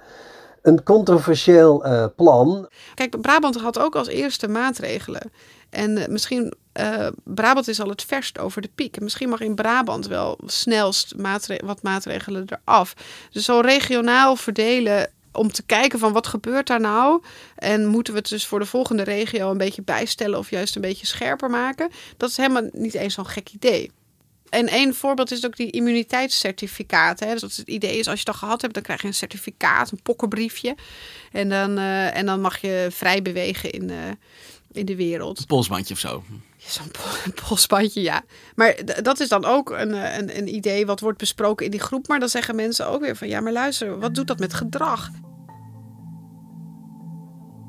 een 0.63 0.83
controversieel 0.83 1.87
uh, 1.87 2.07
plan. 2.17 2.69
Kijk, 2.95 3.21
Brabant 3.21 3.61
had 3.61 3.79
ook 3.79 3.97
als 3.97 4.09
eerste 4.09 4.49
maatregelen. 4.49 5.33
En 5.71 5.97
uh, 5.97 6.07
misschien, 6.07 6.55
uh, 6.81 7.07
Brabant 7.25 7.69
is 7.69 7.81
al 7.81 7.89
het 7.89 8.03
verst 8.03 8.39
over 8.39 8.63
de 8.63 8.71
piek. 8.75 8.97
En 8.97 9.03
misschien 9.03 9.29
mag 9.29 9.41
in 9.41 9.55
Brabant 9.55 10.07
wel 10.07 10.39
snelst 10.47 11.15
wat 11.65 11.83
maatregelen 11.83 12.47
eraf. 12.65 12.95
Dus 13.31 13.45
zo 13.45 13.61
regionaal 13.61 14.37
verdelen 14.37 15.11
om 15.33 15.53
te 15.53 15.63
kijken 15.63 15.99
van 15.99 16.13
wat 16.13 16.27
gebeurt 16.27 16.67
daar 16.67 16.81
nou. 16.81 17.23
En 17.57 17.87
moeten 17.87 18.13
we 18.13 18.19
het 18.19 18.29
dus 18.29 18.47
voor 18.47 18.59
de 18.59 18.67
volgende 18.67 19.03
regio 19.03 19.51
een 19.51 19.59
beetje 19.59 19.83
bijstellen 19.83 20.39
of 20.39 20.51
juist 20.51 20.75
een 20.75 20.83
beetje 20.83 21.07
scherper 21.07 21.51
maken. 21.51 21.91
Dat 22.17 22.29
is 22.29 22.37
helemaal 22.37 22.69
niet 22.73 22.95
eens 22.95 23.15
zo'n 23.15 23.27
gek 23.27 23.49
idee. 23.53 23.91
En 24.53 24.69
één 24.69 24.95
voorbeeld 24.95 25.31
is 25.31 25.47
ook 25.47 25.57
die 25.57 25.71
immuniteitscertificaat. 25.71 27.21
Hè. 27.21 27.35
Dus 27.35 27.57
het 27.57 27.69
idee 27.69 27.99
is, 27.99 28.09
als 28.09 28.19
je 28.19 28.25
dat 28.25 28.37
gehad 28.37 28.63
hebt, 28.63 28.75
dan 28.75 28.83
krijg 28.83 29.01
je 29.01 29.07
een 29.07 29.15
certificaat, 29.15 29.91
een 29.91 30.03
pokkenbriefje. 30.03 30.77
En 31.33 31.49
dan, 31.49 31.79
uh, 31.79 32.17
en 32.17 32.27
dan 32.27 32.41
mag 32.41 32.59
je 32.61 32.87
vrij 32.91 33.23
bewegen 33.23 33.71
in, 33.71 33.89
uh, 33.89 33.97
in 34.73 34.87
de 34.87 34.97
wereld. 34.97 35.39
Een 35.39 35.47
polsbandje 35.47 35.95
of 35.95 36.01
zo. 36.01 36.25
Ja, 36.57 36.71
Zo'n 36.71 36.91
polsbandje, 37.47 38.03
ja. 38.03 38.23
Maar 38.55 38.77
dat 39.03 39.21
is 39.21 39.29
dan 39.29 39.45
ook 39.45 39.71
een, 39.71 39.95
eh, 39.95 40.17
een, 40.17 40.39
een 40.39 40.55
idee 40.55 40.87
wat 40.87 41.01
wordt 41.01 41.19
besproken 41.19 41.65
in 41.65 41.71
die 41.71 41.81
groep. 41.81 42.09
Maar 42.09 42.21
dan 42.21 42.29
zeggen 42.29 42.57
mensen 42.57 42.87
ook 42.87 43.01
weer 43.01 43.17
van, 43.17 43.29
ja, 43.29 43.41
maar 43.41 43.53
luister, 43.53 43.99
wat 43.99 44.15
doet 44.15 44.27
dat 44.27 44.39
met 44.39 44.55
gedrag? 44.55 45.11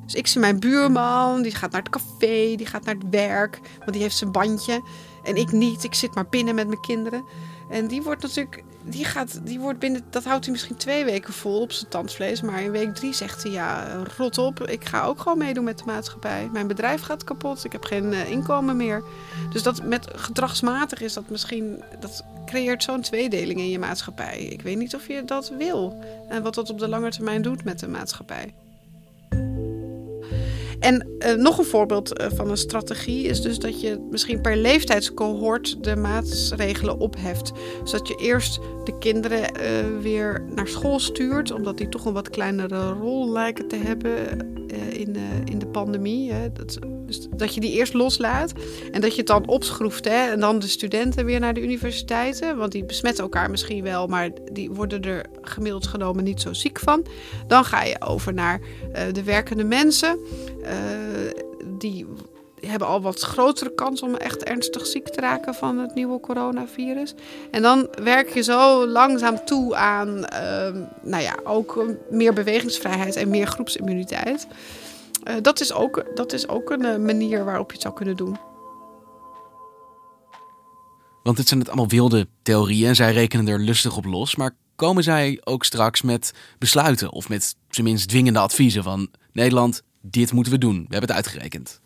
Dus 0.05 0.13
ik 0.13 0.27
zie 0.27 0.41
mijn 0.41 0.59
buurman, 0.59 1.41
die 1.41 1.55
gaat 1.55 1.71
naar 1.71 1.81
het 1.81 1.89
café, 1.89 2.55
die 2.55 2.65
gaat 2.65 2.85
naar 2.85 2.95
het 2.95 3.09
werk, 3.09 3.59
want 3.77 3.93
die 3.93 4.01
heeft 4.01 4.17
zijn 4.17 4.31
bandje. 4.31 4.81
En 5.23 5.35
ik 5.35 5.51
niet. 5.51 5.83
Ik 5.83 5.93
zit 5.93 6.15
maar 6.15 6.27
binnen 6.29 6.55
met 6.55 6.67
mijn 6.67 6.81
kinderen. 6.81 7.23
En 7.69 7.87
die 7.87 8.01
wordt 8.01 8.21
natuurlijk, 8.21 8.63
die 8.83 9.05
gaat, 9.05 9.45
die 9.45 9.59
wordt 9.59 9.79
binnen, 9.79 10.01
dat 10.09 10.23
houdt 10.23 10.43
hij 10.43 10.53
misschien 10.53 10.75
twee 10.75 11.05
weken 11.05 11.33
vol 11.33 11.61
op 11.61 11.71
zijn 11.71 11.89
tandvlees. 11.89 12.41
Maar 12.41 12.61
in 12.61 12.71
week 12.71 12.95
drie 12.95 13.13
zegt 13.13 13.43
hij, 13.43 13.51
ja, 13.51 14.03
rot 14.17 14.37
op. 14.37 14.67
Ik 14.67 14.85
ga 14.85 15.03
ook 15.03 15.19
gewoon 15.19 15.37
meedoen 15.37 15.63
met 15.63 15.77
de 15.77 15.83
maatschappij. 15.85 16.49
Mijn 16.51 16.67
bedrijf 16.67 17.01
gaat 17.01 17.23
kapot. 17.23 17.63
Ik 17.63 17.71
heb 17.71 17.83
geen 17.83 18.11
uh, 18.11 18.29
inkomen 18.29 18.77
meer. 18.77 19.03
Dus 19.51 19.63
dat 19.63 19.83
met 19.83 20.07
gedragsmatig 20.15 21.01
is 21.01 21.13
dat 21.13 21.29
misschien, 21.29 21.83
dat 21.99 22.23
creëert 22.45 22.83
zo'n 22.83 23.01
tweedeling 23.01 23.59
in 23.59 23.69
je 23.69 23.79
maatschappij. 23.79 24.39
Ik 24.39 24.61
weet 24.61 24.77
niet 24.77 24.95
of 24.95 25.07
je 25.07 25.25
dat 25.25 25.51
wil. 25.57 26.03
En 26.29 26.43
wat 26.43 26.55
dat 26.55 26.69
op 26.69 26.79
de 26.79 26.87
lange 26.87 27.11
termijn 27.11 27.41
doet 27.41 27.63
met 27.63 27.79
de 27.79 27.87
maatschappij. 27.87 28.53
En 30.83 31.07
uh, 31.19 31.33
nog 31.33 31.57
een 31.57 31.65
voorbeeld 31.65 32.21
uh, 32.21 32.27
van 32.35 32.49
een 32.49 32.57
strategie 32.57 33.27
is 33.27 33.41
dus 33.41 33.59
dat 33.59 33.81
je 33.81 34.07
misschien 34.09 34.41
per 34.41 34.57
leeftijdscohort 34.57 35.83
de 35.83 35.95
maatregelen 35.95 36.99
opheft. 36.99 37.51
Zodat 37.83 38.07
je 38.07 38.15
eerst 38.15 38.59
de 38.83 38.97
kinderen 38.97 39.39
uh, 39.39 40.01
weer 40.01 40.45
naar 40.55 40.67
school 40.67 40.99
stuurt, 40.99 41.51
omdat 41.51 41.77
die 41.77 41.89
toch 41.89 42.05
een 42.05 42.13
wat 42.13 42.29
kleinere 42.29 42.91
rol 42.91 43.31
lijken 43.31 43.67
te 43.67 43.75
hebben 43.75 44.15
in, 44.89 45.15
in 45.45 45.59
de 45.59 45.67
pandemie. 45.67 46.31
Hè. 46.31 46.51
Dat, 46.51 46.79
dus 47.17 47.27
dat 47.37 47.53
je 47.53 47.59
die 47.59 47.71
eerst 47.71 47.93
loslaat 47.93 48.53
en 48.91 49.01
dat 49.01 49.11
je 49.11 49.17
het 49.17 49.27
dan 49.27 49.47
opschroeft. 49.47 50.05
Hè. 50.05 50.31
En 50.31 50.39
dan 50.39 50.59
de 50.59 50.67
studenten 50.67 51.25
weer 51.25 51.39
naar 51.39 51.53
de 51.53 51.61
universiteiten, 51.61 52.57
want 52.57 52.71
die 52.71 52.85
besmetten 52.85 53.23
elkaar 53.23 53.49
misschien 53.49 53.83
wel, 53.83 54.07
maar 54.07 54.29
die 54.51 54.71
worden 54.71 55.01
er 55.01 55.25
gemiddeld 55.41 55.87
genomen 55.87 56.23
niet 56.23 56.41
zo 56.41 56.53
ziek 56.53 56.79
van. 56.79 57.05
Dan 57.47 57.65
ga 57.65 57.83
je 57.83 58.01
over 58.01 58.33
naar 58.33 58.59
de 59.11 59.23
werkende 59.23 59.63
mensen. 59.63 60.19
Uh, 60.61 60.69
die 61.79 62.05
hebben 62.67 62.87
al 62.87 63.01
wat 63.01 63.19
grotere 63.19 63.73
kans 63.73 64.01
om 64.01 64.15
echt 64.15 64.43
ernstig 64.43 64.85
ziek 64.85 65.09
te 65.09 65.21
raken 65.21 65.53
van 65.53 65.77
het 65.77 65.95
nieuwe 65.95 66.19
coronavirus. 66.19 67.13
En 67.51 67.61
dan 67.61 67.87
werk 68.03 68.29
je 68.29 68.43
zo 68.43 68.87
langzaam 68.87 69.45
toe 69.45 69.75
aan 69.75 70.07
uh, 70.07 70.81
nou 71.01 71.23
ja, 71.23 71.35
ook 71.43 71.85
meer 72.09 72.33
bewegingsvrijheid 72.33 73.15
en 73.15 73.29
meer 73.29 73.47
groepsimmuniteit. 73.47 74.47
Uh, 75.27 75.35
dat, 75.41 75.59
is 75.59 75.73
ook, 75.73 76.05
dat 76.15 76.33
is 76.33 76.47
ook 76.47 76.69
een 76.69 76.85
uh, 76.85 76.97
manier 76.97 77.45
waarop 77.45 77.67
je 77.67 77.73
het 77.73 77.81
zou 77.81 77.93
kunnen 77.93 78.15
doen. 78.15 78.37
Want 81.23 81.37
dit 81.37 81.47
zijn 81.47 81.59
het 81.59 81.69
allemaal 81.69 81.87
wilde 81.87 82.27
theorieën 82.41 82.87
en 82.87 82.95
zij 82.95 83.13
rekenen 83.13 83.47
er 83.47 83.59
lustig 83.59 83.97
op 83.97 84.05
los. 84.05 84.35
Maar 84.35 84.55
komen 84.75 85.03
zij 85.03 85.41
ook 85.43 85.63
straks 85.63 86.01
met 86.01 86.33
besluiten 86.57 87.11
of 87.11 87.29
met 87.29 87.55
zijn 87.69 87.85
minst 87.85 88.09
dwingende 88.09 88.39
adviezen 88.39 88.83
van 88.83 89.09
Nederland, 89.31 89.81
dit 90.01 90.31
moeten 90.31 90.53
we 90.53 90.59
doen. 90.59 90.75
We 90.75 90.95
hebben 90.95 91.15
het 91.15 91.25
uitgerekend. 91.25 91.81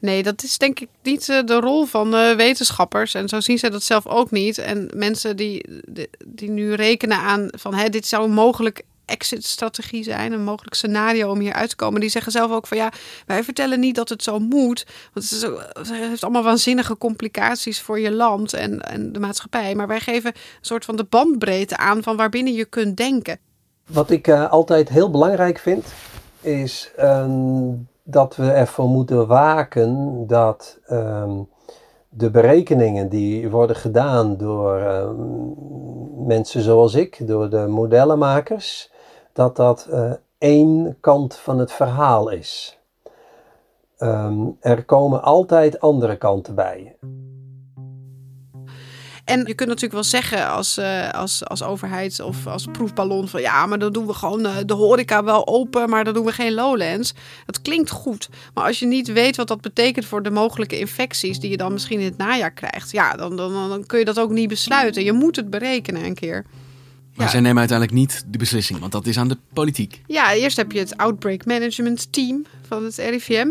Nee, 0.00 0.22
dat 0.22 0.42
is 0.42 0.58
denk 0.58 0.80
ik 0.80 0.88
niet 1.02 1.28
uh, 1.28 1.44
de 1.44 1.60
rol 1.60 1.84
van 1.84 2.14
uh, 2.14 2.34
wetenschappers. 2.34 3.14
En 3.14 3.28
zo 3.28 3.40
zien 3.40 3.58
zij 3.58 3.70
dat 3.70 3.82
zelf 3.82 4.06
ook 4.06 4.30
niet. 4.30 4.58
En 4.58 4.90
mensen 4.94 5.36
die, 5.36 5.64
die 6.26 6.50
nu 6.50 6.72
rekenen 6.72 7.18
aan 7.18 7.48
van 7.50 7.74
hè, 7.74 7.88
dit 7.88 8.06
zou 8.06 8.28
mogelijk 8.28 8.82
exit-strategie 9.04 10.02
zijn, 10.02 10.32
een 10.32 10.44
mogelijk 10.44 10.74
scenario 10.74 11.30
om 11.30 11.38
hier 11.38 11.52
uit 11.52 11.68
te 11.68 11.76
komen. 11.76 12.00
Die 12.00 12.10
zeggen 12.10 12.32
zelf 12.32 12.50
ook 12.50 12.66
van 12.66 12.76
ja, 12.76 12.92
wij 13.26 13.44
vertellen 13.44 13.80
niet 13.80 13.94
dat 13.94 14.08
het 14.08 14.22
zo 14.22 14.38
moet. 14.38 14.86
Want 15.12 15.30
het, 15.30 15.90
heeft 15.90 16.22
allemaal 16.22 16.42
waanzinnige 16.42 16.98
complicaties 16.98 17.80
voor 17.80 18.00
je 18.00 18.12
land 18.12 18.52
en, 18.52 18.80
en 18.80 19.12
de 19.12 19.20
maatschappij. 19.20 19.74
Maar 19.74 19.86
wij 19.86 20.00
geven 20.00 20.30
een 20.34 20.40
soort 20.60 20.84
van 20.84 20.96
de 20.96 21.04
bandbreedte 21.04 21.76
aan 21.76 22.02
van 22.02 22.16
waarbinnen 22.16 22.52
je 22.52 22.64
kunt 22.64 22.96
denken. 22.96 23.38
Wat 23.86 24.10
ik 24.10 24.26
uh, 24.26 24.50
altijd 24.50 24.88
heel 24.88 25.10
belangrijk 25.10 25.58
vind, 25.58 25.86
is 26.40 26.92
um, 27.00 27.88
dat 28.02 28.36
we 28.36 28.50
ervoor 28.50 28.88
moeten 28.88 29.26
waken 29.26 30.24
dat 30.26 30.78
um, 30.90 31.48
de 32.08 32.30
berekeningen 32.30 33.08
die 33.08 33.50
worden 33.50 33.76
gedaan 33.76 34.36
door 34.36 34.80
um, 34.80 35.54
mensen 36.26 36.62
zoals 36.62 36.94
ik, 36.94 37.26
door 37.26 37.50
de 37.50 37.66
modellenmakers, 37.66 38.91
dat 39.32 39.56
dat 39.56 39.86
uh, 39.90 40.12
één 40.38 40.96
kant 41.00 41.36
van 41.36 41.58
het 41.58 41.72
verhaal 41.72 42.28
is. 42.30 42.78
er 44.60 44.84
komen 44.84 45.22
altijd 45.22 45.80
andere 45.80 46.16
kanten 46.16 46.54
bij. 46.54 46.96
En 49.24 49.38
je 49.38 49.54
kunt 49.54 49.68
natuurlijk 49.68 49.92
wel 49.92 50.02
zeggen 50.02 50.48
als, 50.48 50.78
uh, 50.78 51.10
als, 51.10 51.44
als 51.44 51.62
overheid 51.62 52.20
of 52.20 52.46
als 52.46 52.66
proefballon 52.72 53.28
van 53.28 53.40
ja, 53.40 53.66
maar 53.66 53.78
dan 53.78 53.92
doen 53.92 54.06
we 54.06 54.14
gewoon 54.14 54.46
uh, 54.46 54.56
de 54.66 54.74
horeca 54.74 55.24
wel 55.24 55.46
open, 55.46 55.88
maar 55.88 56.04
dan 56.04 56.14
doen 56.14 56.24
we 56.24 56.32
geen 56.32 56.54
Lowlands. 56.54 57.14
Dat 57.46 57.62
klinkt 57.62 57.90
goed, 57.90 58.28
maar 58.54 58.64
als 58.64 58.78
je 58.78 58.86
niet 58.86 59.12
weet 59.12 59.36
wat 59.36 59.48
dat 59.48 59.60
betekent 59.60 60.04
voor 60.04 60.22
de 60.22 60.30
mogelijke 60.30 60.78
infecties 60.78 61.40
die 61.40 61.50
je 61.50 61.56
dan 61.56 61.72
misschien 61.72 61.98
in 61.98 62.04
het 62.04 62.16
najaar 62.16 62.52
krijgt, 62.52 62.90
ja, 62.90 63.16
dan, 63.16 63.36
dan, 63.36 63.68
dan 63.68 63.86
kun 63.86 63.98
je 63.98 64.04
dat 64.04 64.20
ook 64.20 64.30
niet 64.30 64.48
besluiten. 64.48 65.04
Je 65.04 65.12
moet 65.12 65.36
het 65.36 65.50
berekenen 65.50 66.04
een 66.04 66.14
keer. 66.14 66.44
Maar 67.14 67.26
ja. 67.26 67.32
zij 67.32 67.40
nemen 67.40 67.58
uiteindelijk 67.58 67.98
niet 67.98 68.24
de 68.26 68.38
beslissing, 68.38 68.78
want 68.78 68.92
dat 68.92 69.06
is 69.06 69.18
aan 69.18 69.28
de 69.28 69.38
politiek. 69.52 70.02
Ja, 70.06 70.34
eerst 70.34 70.56
heb 70.56 70.72
je 70.72 70.78
het 70.78 70.96
Outbreak 70.96 71.44
Management 71.44 72.12
Team 72.12 72.44
van 72.66 72.84
het 72.84 72.96
RIVM. 72.96 73.48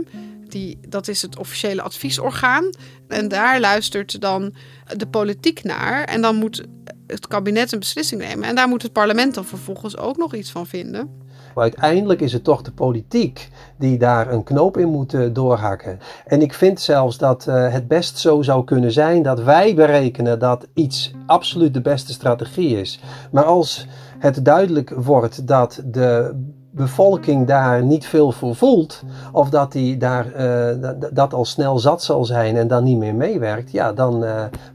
Die, 0.47 0.77
dat 0.87 1.07
is 1.07 1.21
het 1.21 1.37
officiële 1.37 1.81
adviesorgaan. 1.81 2.69
En 3.07 3.27
daar 3.27 3.59
luistert 3.59 4.21
dan 4.21 4.53
de 4.97 5.07
politiek 5.07 5.63
naar. 5.63 6.03
En 6.03 6.21
dan 6.21 6.35
moet 6.35 6.63
het 7.07 7.27
kabinet 7.27 7.71
een 7.71 7.79
beslissing 7.79 8.21
nemen. 8.21 8.47
En 8.47 8.55
daar 8.55 8.67
moet 8.67 8.81
het 8.81 8.93
parlement 8.93 9.33
dan 9.33 9.45
vervolgens 9.45 9.97
ook 9.97 10.17
nog 10.17 10.35
iets 10.35 10.51
van 10.51 10.67
vinden. 10.67 11.09
Maar 11.55 11.63
uiteindelijk 11.63 12.21
is 12.21 12.33
het 12.33 12.43
toch 12.43 12.61
de 12.61 12.71
politiek 12.71 13.49
die 13.77 13.97
daar 13.97 14.31
een 14.31 14.43
knoop 14.43 14.77
in 14.77 14.87
moet 14.87 15.13
uh, 15.13 15.33
doorhakken. 15.33 15.99
En 16.25 16.41
ik 16.41 16.53
vind 16.53 16.79
zelfs 16.79 17.17
dat 17.17 17.45
uh, 17.49 17.71
het 17.71 17.87
best 17.87 18.17
zo 18.17 18.41
zou 18.41 18.63
kunnen 18.63 18.91
zijn 18.91 19.23
dat 19.23 19.43
wij 19.43 19.75
berekenen 19.75 20.39
dat 20.39 20.67
iets 20.73 21.13
absoluut 21.25 21.73
de 21.73 21.81
beste 21.81 22.11
strategie 22.11 22.79
is. 22.79 22.99
Maar 23.31 23.43
als 23.43 23.87
het 24.19 24.45
duidelijk 24.45 24.89
wordt 24.89 25.47
dat 25.47 25.81
de 25.85 26.39
bevolking 26.71 27.47
daar 27.47 27.83
niet 27.83 28.05
veel 28.05 28.31
voor 28.31 28.55
voelt, 28.55 29.03
of 29.31 29.49
dat 29.49 29.71
die 29.71 29.97
daar 29.97 30.25
uh, 30.35 30.89
dat 31.13 31.33
al 31.33 31.45
snel 31.45 31.79
zat 31.79 32.03
zal 32.03 32.25
zijn 32.25 32.55
en 32.55 32.67
dan 32.67 32.83
niet 32.83 32.97
meer 32.97 33.15
meewerkt, 33.15 33.71
ja, 33.71 33.93
dan 33.93 34.25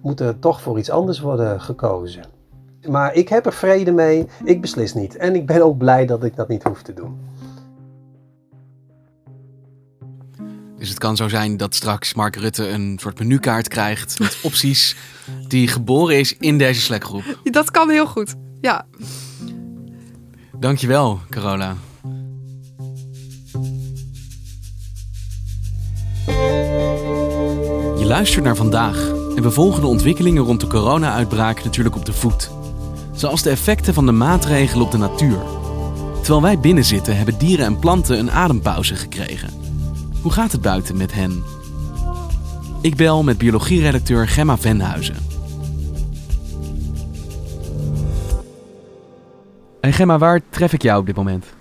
moet 0.03 0.21
er 0.21 0.39
toch 0.39 0.61
voor 0.61 0.79
iets 0.79 0.91
anders 0.91 1.21
worden 1.21 1.61
gekozen. 1.61 2.36
Maar 2.89 3.15
ik 3.15 3.29
heb 3.29 3.47
er 3.47 3.53
vrede 3.53 3.93
mee, 3.93 4.27
ik 4.45 4.61
beslis 4.61 4.95
niet. 4.95 5.17
En 5.17 5.35
ik 5.35 5.47
ben 5.47 5.63
ook 5.65 5.79
blij 5.79 6.07
dat 6.07 6.25
ik 6.25 6.37
dat 6.37 6.49
niet 6.49 6.63
hoef 6.63 6.83
te 6.83 6.95
doen. 6.95 7.19
Dus 10.79 10.89
het 10.89 10.99
kan 10.99 11.17
zo 11.17 11.29
zijn 11.29 11.57
dat 11.57 11.75
straks 11.75 12.15
Mark 12.15 12.37
Rutte 12.37 12.69
een 12.69 12.99
soort 13.01 13.19
menukaart 13.19 13.69
krijgt 13.69 14.19
met 14.19 14.39
opties 14.43 14.97
die 15.49 15.69
geboren 15.69 16.19
is 16.19 16.37
in 16.37 16.59
deze 16.59 16.81
Slack-groep. 16.81 17.39
Dat 17.45 17.71
kan 17.71 17.91
heel 17.91 18.07
goed, 18.07 18.35
ja. 18.61 18.87
Dankjewel, 20.59 21.21
Carola. 21.31 21.77
Je 27.99 28.05
luistert 28.05 28.45
naar 28.45 28.57
vandaag 28.57 29.09
en 29.37 29.43
we 29.43 29.51
volgen 29.51 29.81
de 29.81 29.87
ontwikkelingen 29.87 30.43
rond 30.43 30.61
de 30.61 30.67
corona-uitbraak 30.67 31.65
natuurlijk 31.65 31.97
op 31.97 32.05
de 32.05 32.13
voet. 32.13 32.56
Zoals 33.17 33.43
de 33.43 33.51
effecten 33.51 33.95
van 33.95 34.07
de 34.07 34.13
maatregelen 34.13 34.85
op 34.85 34.91
de 34.91 34.99
natuur. 34.99 35.39
Terwijl 36.15 36.43
wij 36.43 36.59
binnen 36.59 36.85
zitten, 36.85 37.17
hebben 37.17 37.39
dieren 37.39 37.67
en 37.67 37.79
planten 37.79 38.19
een 38.19 38.31
adempauze 38.31 38.95
gekregen. 38.95 39.51
Hoe 40.23 40.33
gaat 40.33 40.53
het 40.53 40.61
buiten 40.61 40.97
met 40.97 41.15
hen? 41.15 41.43
Ik 42.81 42.97
bel 42.97 43.23
met 43.23 43.39
biologieredacteur 43.39 44.29
Gemma 44.29 44.59
Venhuizen. 44.59 45.17
Hey 49.81 49.93
Gemma, 49.93 50.19
waar 50.19 50.41
tref 50.51 50.73
ik 50.73 50.83
jou 50.83 51.01
op 51.01 51.07
dit 51.07 51.17
moment? 51.17 51.56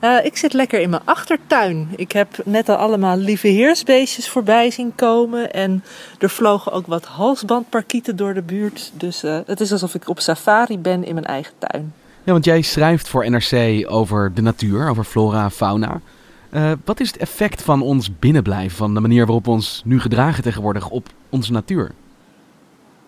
Uh, 0.00 0.24
ik 0.24 0.36
zit 0.36 0.52
lekker 0.52 0.80
in 0.80 0.90
mijn 0.90 1.02
achtertuin. 1.04 1.88
Ik 1.96 2.12
heb 2.12 2.28
net 2.44 2.68
al 2.68 2.76
allemaal 2.76 3.16
lieve 3.16 3.48
heersbeestjes 3.48 4.28
voorbij 4.28 4.70
zien 4.70 4.94
komen. 4.94 5.52
En 5.52 5.84
er 6.18 6.30
vlogen 6.30 6.72
ook 6.72 6.86
wat 6.86 7.04
halsbandparkieten 7.04 8.16
door 8.16 8.34
de 8.34 8.42
buurt. 8.42 8.92
Dus 8.94 9.24
uh, 9.24 9.38
het 9.46 9.60
is 9.60 9.72
alsof 9.72 9.94
ik 9.94 10.08
op 10.08 10.20
safari 10.20 10.78
ben 10.78 11.04
in 11.04 11.14
mijn 11.14 11.26
eigen 11.26 11.52
tuin. 11.58 11.92
Ja, 12.24 12.32
want 12.32 12.44
jij 12.44 12.62
schrijft 12.62 13.08
voor 13.08 13.30
NRC 13.30 13.84
over 13.90 14.34
de 14.34 14.42
natuur, 14.42 14.88
over 14.88 15.04
flora 15.04 15.44
en 15.44 15.50
fauna. 15.50 16.00
Uh, 16.50 16.72
wat 16.84 17.00
is 17.00 17.08
het 17.08 17.16
effect 17.16 17.62
van 17.62 17.82
ons 17.82 18.18
binnenblijven, 18.18 18.76
van 18.76 18.94
de 18.94 19.00
manier 19.00 19.24
waarop 19.26 19.44
we 19.44 19.50
ons 19.50 19.82
nu 19.84 20.00
gedragen 20.00 20.42
tegenwoordig 20.42 20.88
op 20.88 21.08
onze 21.28 21.52
natuur? 21.52 21.90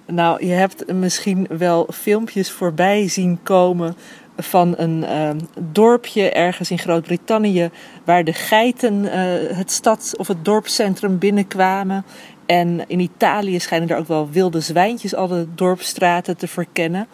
Nou, 0.07 0.47
je 0.47 0.53
hebt 0.53 0.93
misschien 0.93 1.47
wel 1.49 1.87
filmpjes 1.93 2.51
voorbij 2.51 3.09
zien 3.09 3.39
komen 3.43 3.97
van 4.43 4.75
een 4.77 5.03
uh, 5.03 5.31
dorpje 5.59 6.31
ergens 6.31 6.71
in 6.71 6.79
Groot-Brittannië 6.79 7.71
waar 8.05 8.25
de 8.25 8.33
geiten 8.33 9.05
uh, 9.05 9.13
het 9.57 9.71
stad 9.71 10.15
of 10.17 10.29
het 10.29 10.45
dorpscentrum 10.45 11.19
binnenkwamen. 11.19 12.05
En 12.47 12.89
in 12.89 13.01
Italië 13.01 13.61
schijnen 13.61 13.89
er 13.89 13.97
ook 13.97 14.09
wel 14.09 14.31
wilde 14.31 14.61
zwijntjes 14.61 15.15
al 15.15 15.29
de 15.29 15.47
dorpsstraten 15.55 16.37
te 16.37 16.49
verkennen. 16.49 17.07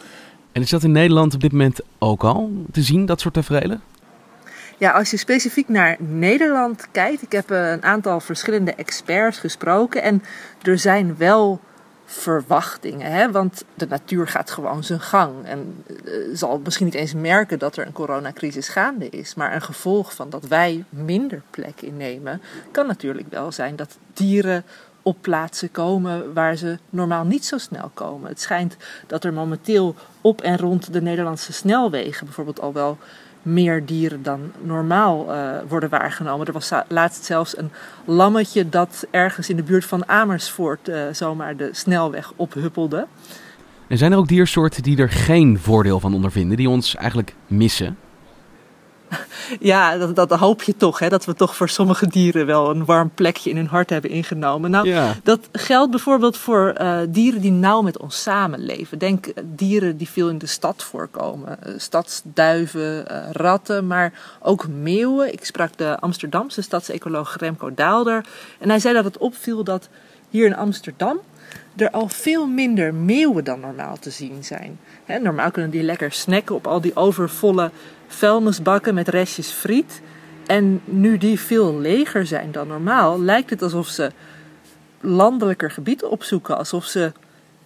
En 0.52 0.62
is 0.62 0.70
dat 0.70 0.82
in 0.82 0.92
Nederland 0.92 1.34
op 1.34 1.40
dit 1.40 1.52
moment 1.52 1.80
ook 1.98 2.24
al 2.24 2.50
te 2.72 2.82
zien, 2.82 3.06
dat 3.06 3.20
soort 3.20 3.34
tafereelen? 3.34 3.82
Ja, 4.78 4.90
als 4.90 5.10
je 5.10 5.16
specifiek 5.16 5.68
naar 5.68 5.96
Nederland 5.98 6.88
kijkt, 6.92 7.22
ik 7.22 7.32
heb 7.32 7.50
een 7.50 7.82
aantal 7.82 8.20
verschillende 8.20 8.74
experts 8.74 9.38
gesproken 9.38 10.02
en 10.02 10.22
er 10.62 10.78
zijn 10.78 11.16
wel 11.16 11.60
verwachtingen. 12.06 13.12
Hè? 13.12 13.30
Want 13.30 13.64
de 13.74 13.86
natuur 13.86 14.28
gaat 14.28 14.50
gewoon 14.50 14.84
zijn 14.84 15.00
gang. 15.00 15.44
En 15.44 15.84
uh, 16.04 16.14
zal 16.32 16.60
misschien 16.64 16.86
niet 16.86 16.94
eens 16.94 17.14
merken 17.14 17.58
dat 17.58 17.76
er 17.76 17.86
een 17.86 17.92
coronacrisis 17.92 18.68
gaande 18.68 19.08
is. 19.08 19.34
Maar 19.34 19.54
een 19.54 19.62
gevolg 19.62 20.14
van 20.14 20.30
dat 20.30 20.46
wij 20.46 20.84
minder 20.88 21.42
plek 21.50 21.80
innemen, 21.80 22.42
kan 22.70 22.86
natuurlijk 22.86 23.28
wel 23.30 23.52
zijn 23.52 23.76
dat 23.76 23.98
dieren 24.12 24.64
op 25.02 25.16
plaatsen 25.20 25.70
komen 25.70 26.34
waar 26.34 26.56
ze 26.56 26.78
normaal 26.90 27.24
niet 27.24 27.44
zo 27.44 27.58
snel 27.58 27.90
komen. 27.94 28.28
Het 28.28 28.40
schijnt 28.40 28.76
dat 29.06 29.24
er 29.24 29.32
momenteel 29.32 29.94
op 30.20 30.40
en 30.40 30.58
rond 30.58 30.92
de 30.92 31.02
Nederlandse 31.02 31.52
snelwegen 31.52 32.24
bijvoorbeeld 32.24 32.60
al 32.60 32.72
wel 32.72 32.98
meer 33.46 33.86
dieren 33.86 34.22
dan 34.22 34.52
normaal 34.62 35.26
uh, 35.28 35.50
worden 35.68 35.88
waargenomen. 35.88 36.46
Er 36.46 36.52
was 36.52 36.72
laatst 36.88 37.24
zelfs 37.24 37.58
een 37.58 37.70
lammetje 38.04 38.68
dat 38.68 39.06
ergens 39.10 39.48
in 39.48 39.56
de 39.56 39.62
buurt 39.62 39.84
van 39.84 40.08
Amersfoort 40.08 40.88
uh, 40.88 41.02
zomaar 41.12 41.56
de 41.56 41.68
snelweg 41.72 42.32
ophuppelde. 42.36 43.06
En 43.88 43.98
zijn 43.98 44.12
er 44.12 44.18
ook 44.18 44.28
diersoorten 44.28 44.82
die 44.82 44.98
er 44.98 45.10
geen 45.10 45.58
voordeel 45.58 46.00
van 46.00 46.14
ondervinden, 46.14 46.56
die 46.56 46.68
ons 46.68 46.94
eigenlijk 46.94 47.34
missen? 47.46 47.96
Ja, 49.60 49.96
dat, 49.96 50.16
dat 50.16 50.30
hoop 50.30 50.62
je 50.62 50.76
toch, 50.76 50.98
hè, 50.98 51.08
dat 51.08 51.24
we 51.24 51.34
toch 51.34 51.56
voor 51.56 51.68
sommige 51.68 52.06
dieren 52.06 52.46
wel 52.46 52.70
een 52.70 52.84
warm 52.84 53.10
plekje 53.14 53.50
in 53.50 53.56
hun 53.56 53.66
hart 53.66 53.90
hebben 53.90 54.10
ingenomen. 54.10 54.70
Nou, 54.70 54.88
ja. 54.88 55.14
dat 55.22 55.48
geldt 55.52 55.90
bijvoorbeeld 55.90 56.36
voor 56.36 56.74
uh, 56.80 56.98
dieren 57.08 57.40
die 57.40 57.50
nauw 57.50 57.82
met 57.82 57.98
ons 57.98 58.22
samenleven. 58.22 58.98
Denk 58.98 59.26
dieren 59.44 59.96
die 59.96 60.08
veel 60.08 60.28
in 60.28 60.38
de 60.38 60.46
stad 60.46 60.82
voorkomen. 60.82 61.58
Uh, 61.66 61.74
stadsduiven, 61.76 63.04
uh, 63.10 63.30
ratten, 63.32 63.86
maar 63.86 64.12
ook 64.40 64.68
meeuwen. 64.68 65.32
Ik 65.32 65.44
sprak 65.44 65.76
de 65.76 65.98
Amsterdamse 66.00 66.62
stadsecoloog 66.62 67.36
Remco 67.38 67.74
Daalder. 67.74 68.24
En 68.58 68.68
hij 68.68 68.78
zei 68.78 68.94
dat 68.94 69.04
het 69.04 69.18
opviel 69.18 69.64
dat 69.64 69.88
hier 70.30 70.46
in 70.46 70.56
Amsterdam 70.56 71.20
er 71.76 71.90
al 71.90 72.08
veel 72.08 72.46
minder 72.46 72.94
meeuwen 72.94 73.44
dan 73.44 73.60
normaal 73.60 73.98
te 73.98 74.10
zien 74.10 74.44
zijn. 74.44 74.78
Normaal 75.22 75.50
kunnen 75.50 75.70
die 75.70 75.82
lekker 75.82 76.12
snacken 76.12 76.54
op 76.54 76.66
al 76.66 76.80
die 76.80 76.96
overvolle 76.96 77.70
vuilnisbakken 78.06 78.94
met 78.94 79.08
restjes 79.08 79.50
friet. 79.50 80.00
En 80.46 80.80
nu 80.84 81.18
die 81.18 81.40
veel 81.40 81.78
leger 81.78 82.26
zijn 82.26 82.52
dan 82.52 82.68
normaal, 82.68 83.20
lijkt 83.20 83.50
het 83.50 83.62
alsof 83.62 83.88
ze 83.88 84.10
landelijker 85.00 85.70
gebied 85.70 86.04
opzoeken. 86.04 86.56
Alsof 86.56 86.84
ze 86.84 87.12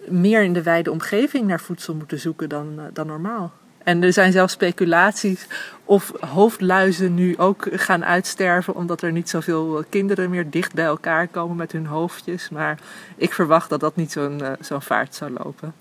meer 0.07 0.43
in 0.43 0.53
de 0.53 0.63
wijde 0.63 0.91
omgeving 0.91 1.47
naar 1.47 1.59
voedsel 1.59 1.93
moeten 1.93 2.19
zoeken 2.19 2.49
dan, 2.49 2.79
dan 2.93 3.07
normaal. 3.07 3.51
En 3.83 4.03
er 4.03 4.13
zijn 4.13 4.31
zelfs 4.31 4.53
speculaties 4.53 5.47
of 5.85 6.11
hoofdluizen 6.19 7.13
nu 7.13 7.37
ook 7.37 7.67
gaan 7.71 8.05
uitsterven, 8.05 8.75
omdat 8.75 9.01
er 9.01 9.11
niet 9.11 9.29
zoveel 9.29 9.83
kinderen 9.89 10.29
meer 10.29 10.49
dicht 10.49 10.73
bij 10.73 10.85
elkaar 10.85 11.27
komen 11.27 11.55
met 11.55 11.71
hun 11.71 11.85
hoofdjes. 11.85 12.49
Maar 12.49 12.79
ik 13.15 13.33
verwacht 13.33 13.69
dat 13.69 13.79
dat 13.79 13.95
niet 13.95 14.11
zo'n 14.11 14.41
zo'n 14.59 14.81
vaart 14.81 15.15
zou 15.15 15.31
lopen. 15.43 15.73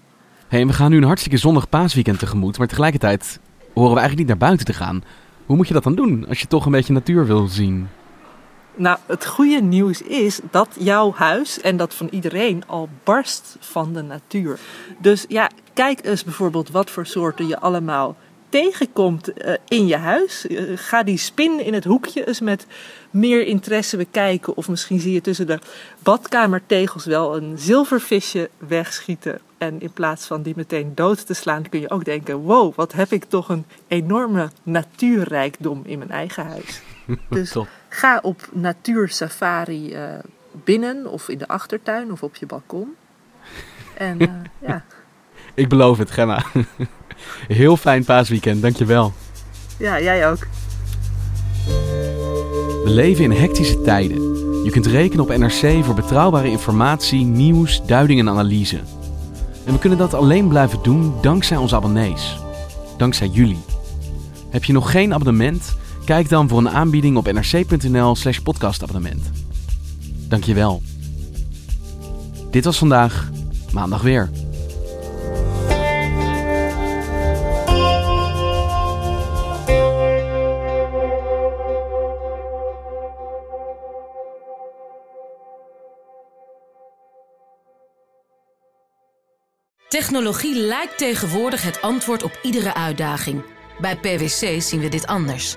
Hey, 0.49 0.67
we 0.67 0.73
gaan 0.73 0.91
nu 0.91 0.97
een 0.97 1.05
hartstikke 1.05 1.39
zonnig 1.39 1.69
paasweekend 1.69 2.19
tegemoet, 2.19 2.59
maar 2.59 2.67
tegelijkertijd 2.67 3.41
horen 3.75 3.95
we 3.95 3.99
eigenlijk 3.99 4.19
niet 4.19 4.39
naar 4.39 4.49
buiten 4.49 4.67
te 4.67 4.73
gaan. 4.73 5.05
Hoe 5.47 5.57
moet 5.57 5.69
je 5.69 5.75
dat 5.75 5.85
dan 5.85 5.95
doen 5.95 6.29
als 6.29 6.41
je 6.41 6.47
toch 6.47 6.67
een 6.67 6.73
beetje 6.73 6.93
natuur 6.93 7.27
wil 7.27 7.47
zien? 7.47 7.89
Nou, 8.75 8.99
het 9.07 9.27
goede 9.27 9.61
nieuws 9.61 10.03
is 10.03 10.41
dat 10.51 10.69
jouw 10.79 11.13
huis 11.13 11.61
en 11.61 11.77
dat 11.77 11.95
van 11.95 12.09
iedereen 12.11 12.63
al 12.67 12.89
barst 13.05 13.57
van 13.61 13.93
de 13.93 14.03
natuur. 14.03 14.59
Dus 14.99 15.25
ja, 15.29 15.51
kijk 15.75 16.05
eens 16.05 16.25
bijvoorbeeld 16.25 16.71
wat 16.71 16.91
voor 16.91 17.07
soorten 17.07 17.47
je 17.47 17.61
allemaal 17.61 18.17
tegenkomt 18.49 19.31
uh, 19.45 19.55
in 19.69 19.87
je 19.87 19.97
huis. 19.97 20.47
Uh, 20.47 20.73
ga 20.75 21.03
die 21.03 21.19
spin 21.19 21.65
in 21.65 21.75
het 21.75 21.85
hoekje 21.85 22.27
eens 22.27 22.41
met 22.41 22.67
meer 23.11 23.47
interesse 23.47 23.97
bekijken. 23.97 24.57
Of 24.57 24.69
misschien 24.69 25.01
zie 25.01 25.13
je 25.13 25.21
tussen 25.21 25.47
de 25.47 25.59
badkamertegels 26.03 27.05
wel 27.05 27.37
een 27.37 27.59
zilvervisje 27.59 28.51
wegschieten. 28.59 29.41
En 29.59 29.81
in 29.81 29.93
plaats 29.93 30.27
van 30.27 30.43
die 30.43 30.55
meteen 30.57 30.93
dood 30.95 31.27
te 31.27 31.35
slaan, 31.35 31.69
kun 31.69 31.81
je 31.81 31.91
ook 31.91 32.05
denken: 32.05 32.37
wow, 32.37 32.75
wat 32.75 32.93
heb 32.93 33.13
ik 33.13 33.25
toch 33.25 33.49
een 33.49 33.65
enorme 33.89 34.51
natuurrijkdom 34.63 35.83
in 35.85 35.99
mijn 35.99 36.11
eigen 36.11 36.47
huis. 36.47 36.83
Dus 37.29 37.57
ga 37.91 38.19
op 38.23 38.49
natuursafari 38.53 39.95
uh, 39.95 40.03
binnen 40.53 41.07
of 41.07 41.29
in 41.29 41.39
de 41.39 41.49
achtertuin 41.49 42.13
of 42.13 42.23
op 42.23 42.37
je 42.37 42.47
balkon. 42.47 42.89
En 43.95 44.19
ja. 44.67 44.85
Ik 45.55 45.69
beloof 45.69 45.99
het, 45.99 46.11
Gemma. 46.11 46.45
Heel 47.49 47.77
fijn 47.77 48.05
paasweekend, 48.05 48.63
dankjewel. 48.63 49.13
Ja, 49.79 50.01
jij 50.01 50.31
ook. 50.31 50.47
We 52.85 52.91
leven 52.91 53.25
in 53.25 53.33
hectische 53.33 53.81
tijden. 53.81 54.23
Je 54.65 54.71
kunt 54.71 54.87
rekenen 54.87 55.25
op 55.25 55.37
NRC 55.37 55.85
voor 55.85 55.95
betrouwbare 55.95 56.49
informatie, 56.49 57.25
nieuws, 57.25 57.87
duiding 57.87 58.21
en 58.21 58.29
analyse. 58.29 58.81
En 59.67 59.73
we 59.73 59.79
kunnen 59.79 59.99
dat 59.99 60.15
alleen 60.15 60.49
blijven 60.49 60.83
doen 60.83 61.15
dankzij 61.21 61.57
onze 61.57 61.77
abonnees. 61.77 62.39
Dankzij 62.97 63.27
jullie. 63.27 63.65
Heb 64.51 64.65
je 64.65 64.73
nog 64.73 64.91
geen 64.91 65.15
abonnement? 65.15 65.77
Kijk 66.05 66.29
dan 66.29 66.49
voor 66.49 66.59
een 66.59 66.71
aanbieding 66.71 67.17
op 67.17 67.33
nrc.nl/slash 67.33 68.39
podcastabonnement. 68.39 69.31
Dankjewel. 70.29 70.83
Dit 72.51 72.65
was 72.65 72.79
vandaag, 72.79 73.31
maandag 73.73 74.03
weer. 74.03 74.31
Technologie 89.89 90.55
lijkt 90.55 90.99
tegenwoordig 90.99 91.63
het 91.63 91.83
antwoord 91.83 92.23
op 92.23 92.39
iedere 92.43 92.75
uitdaging. 92.75 93.43
Bij 93.81 93.97
PwC 93.97 94.63
zien 94.63 94.81
we 94.81 94.89
dit 94.89 95.07
anders. 95.07 95.57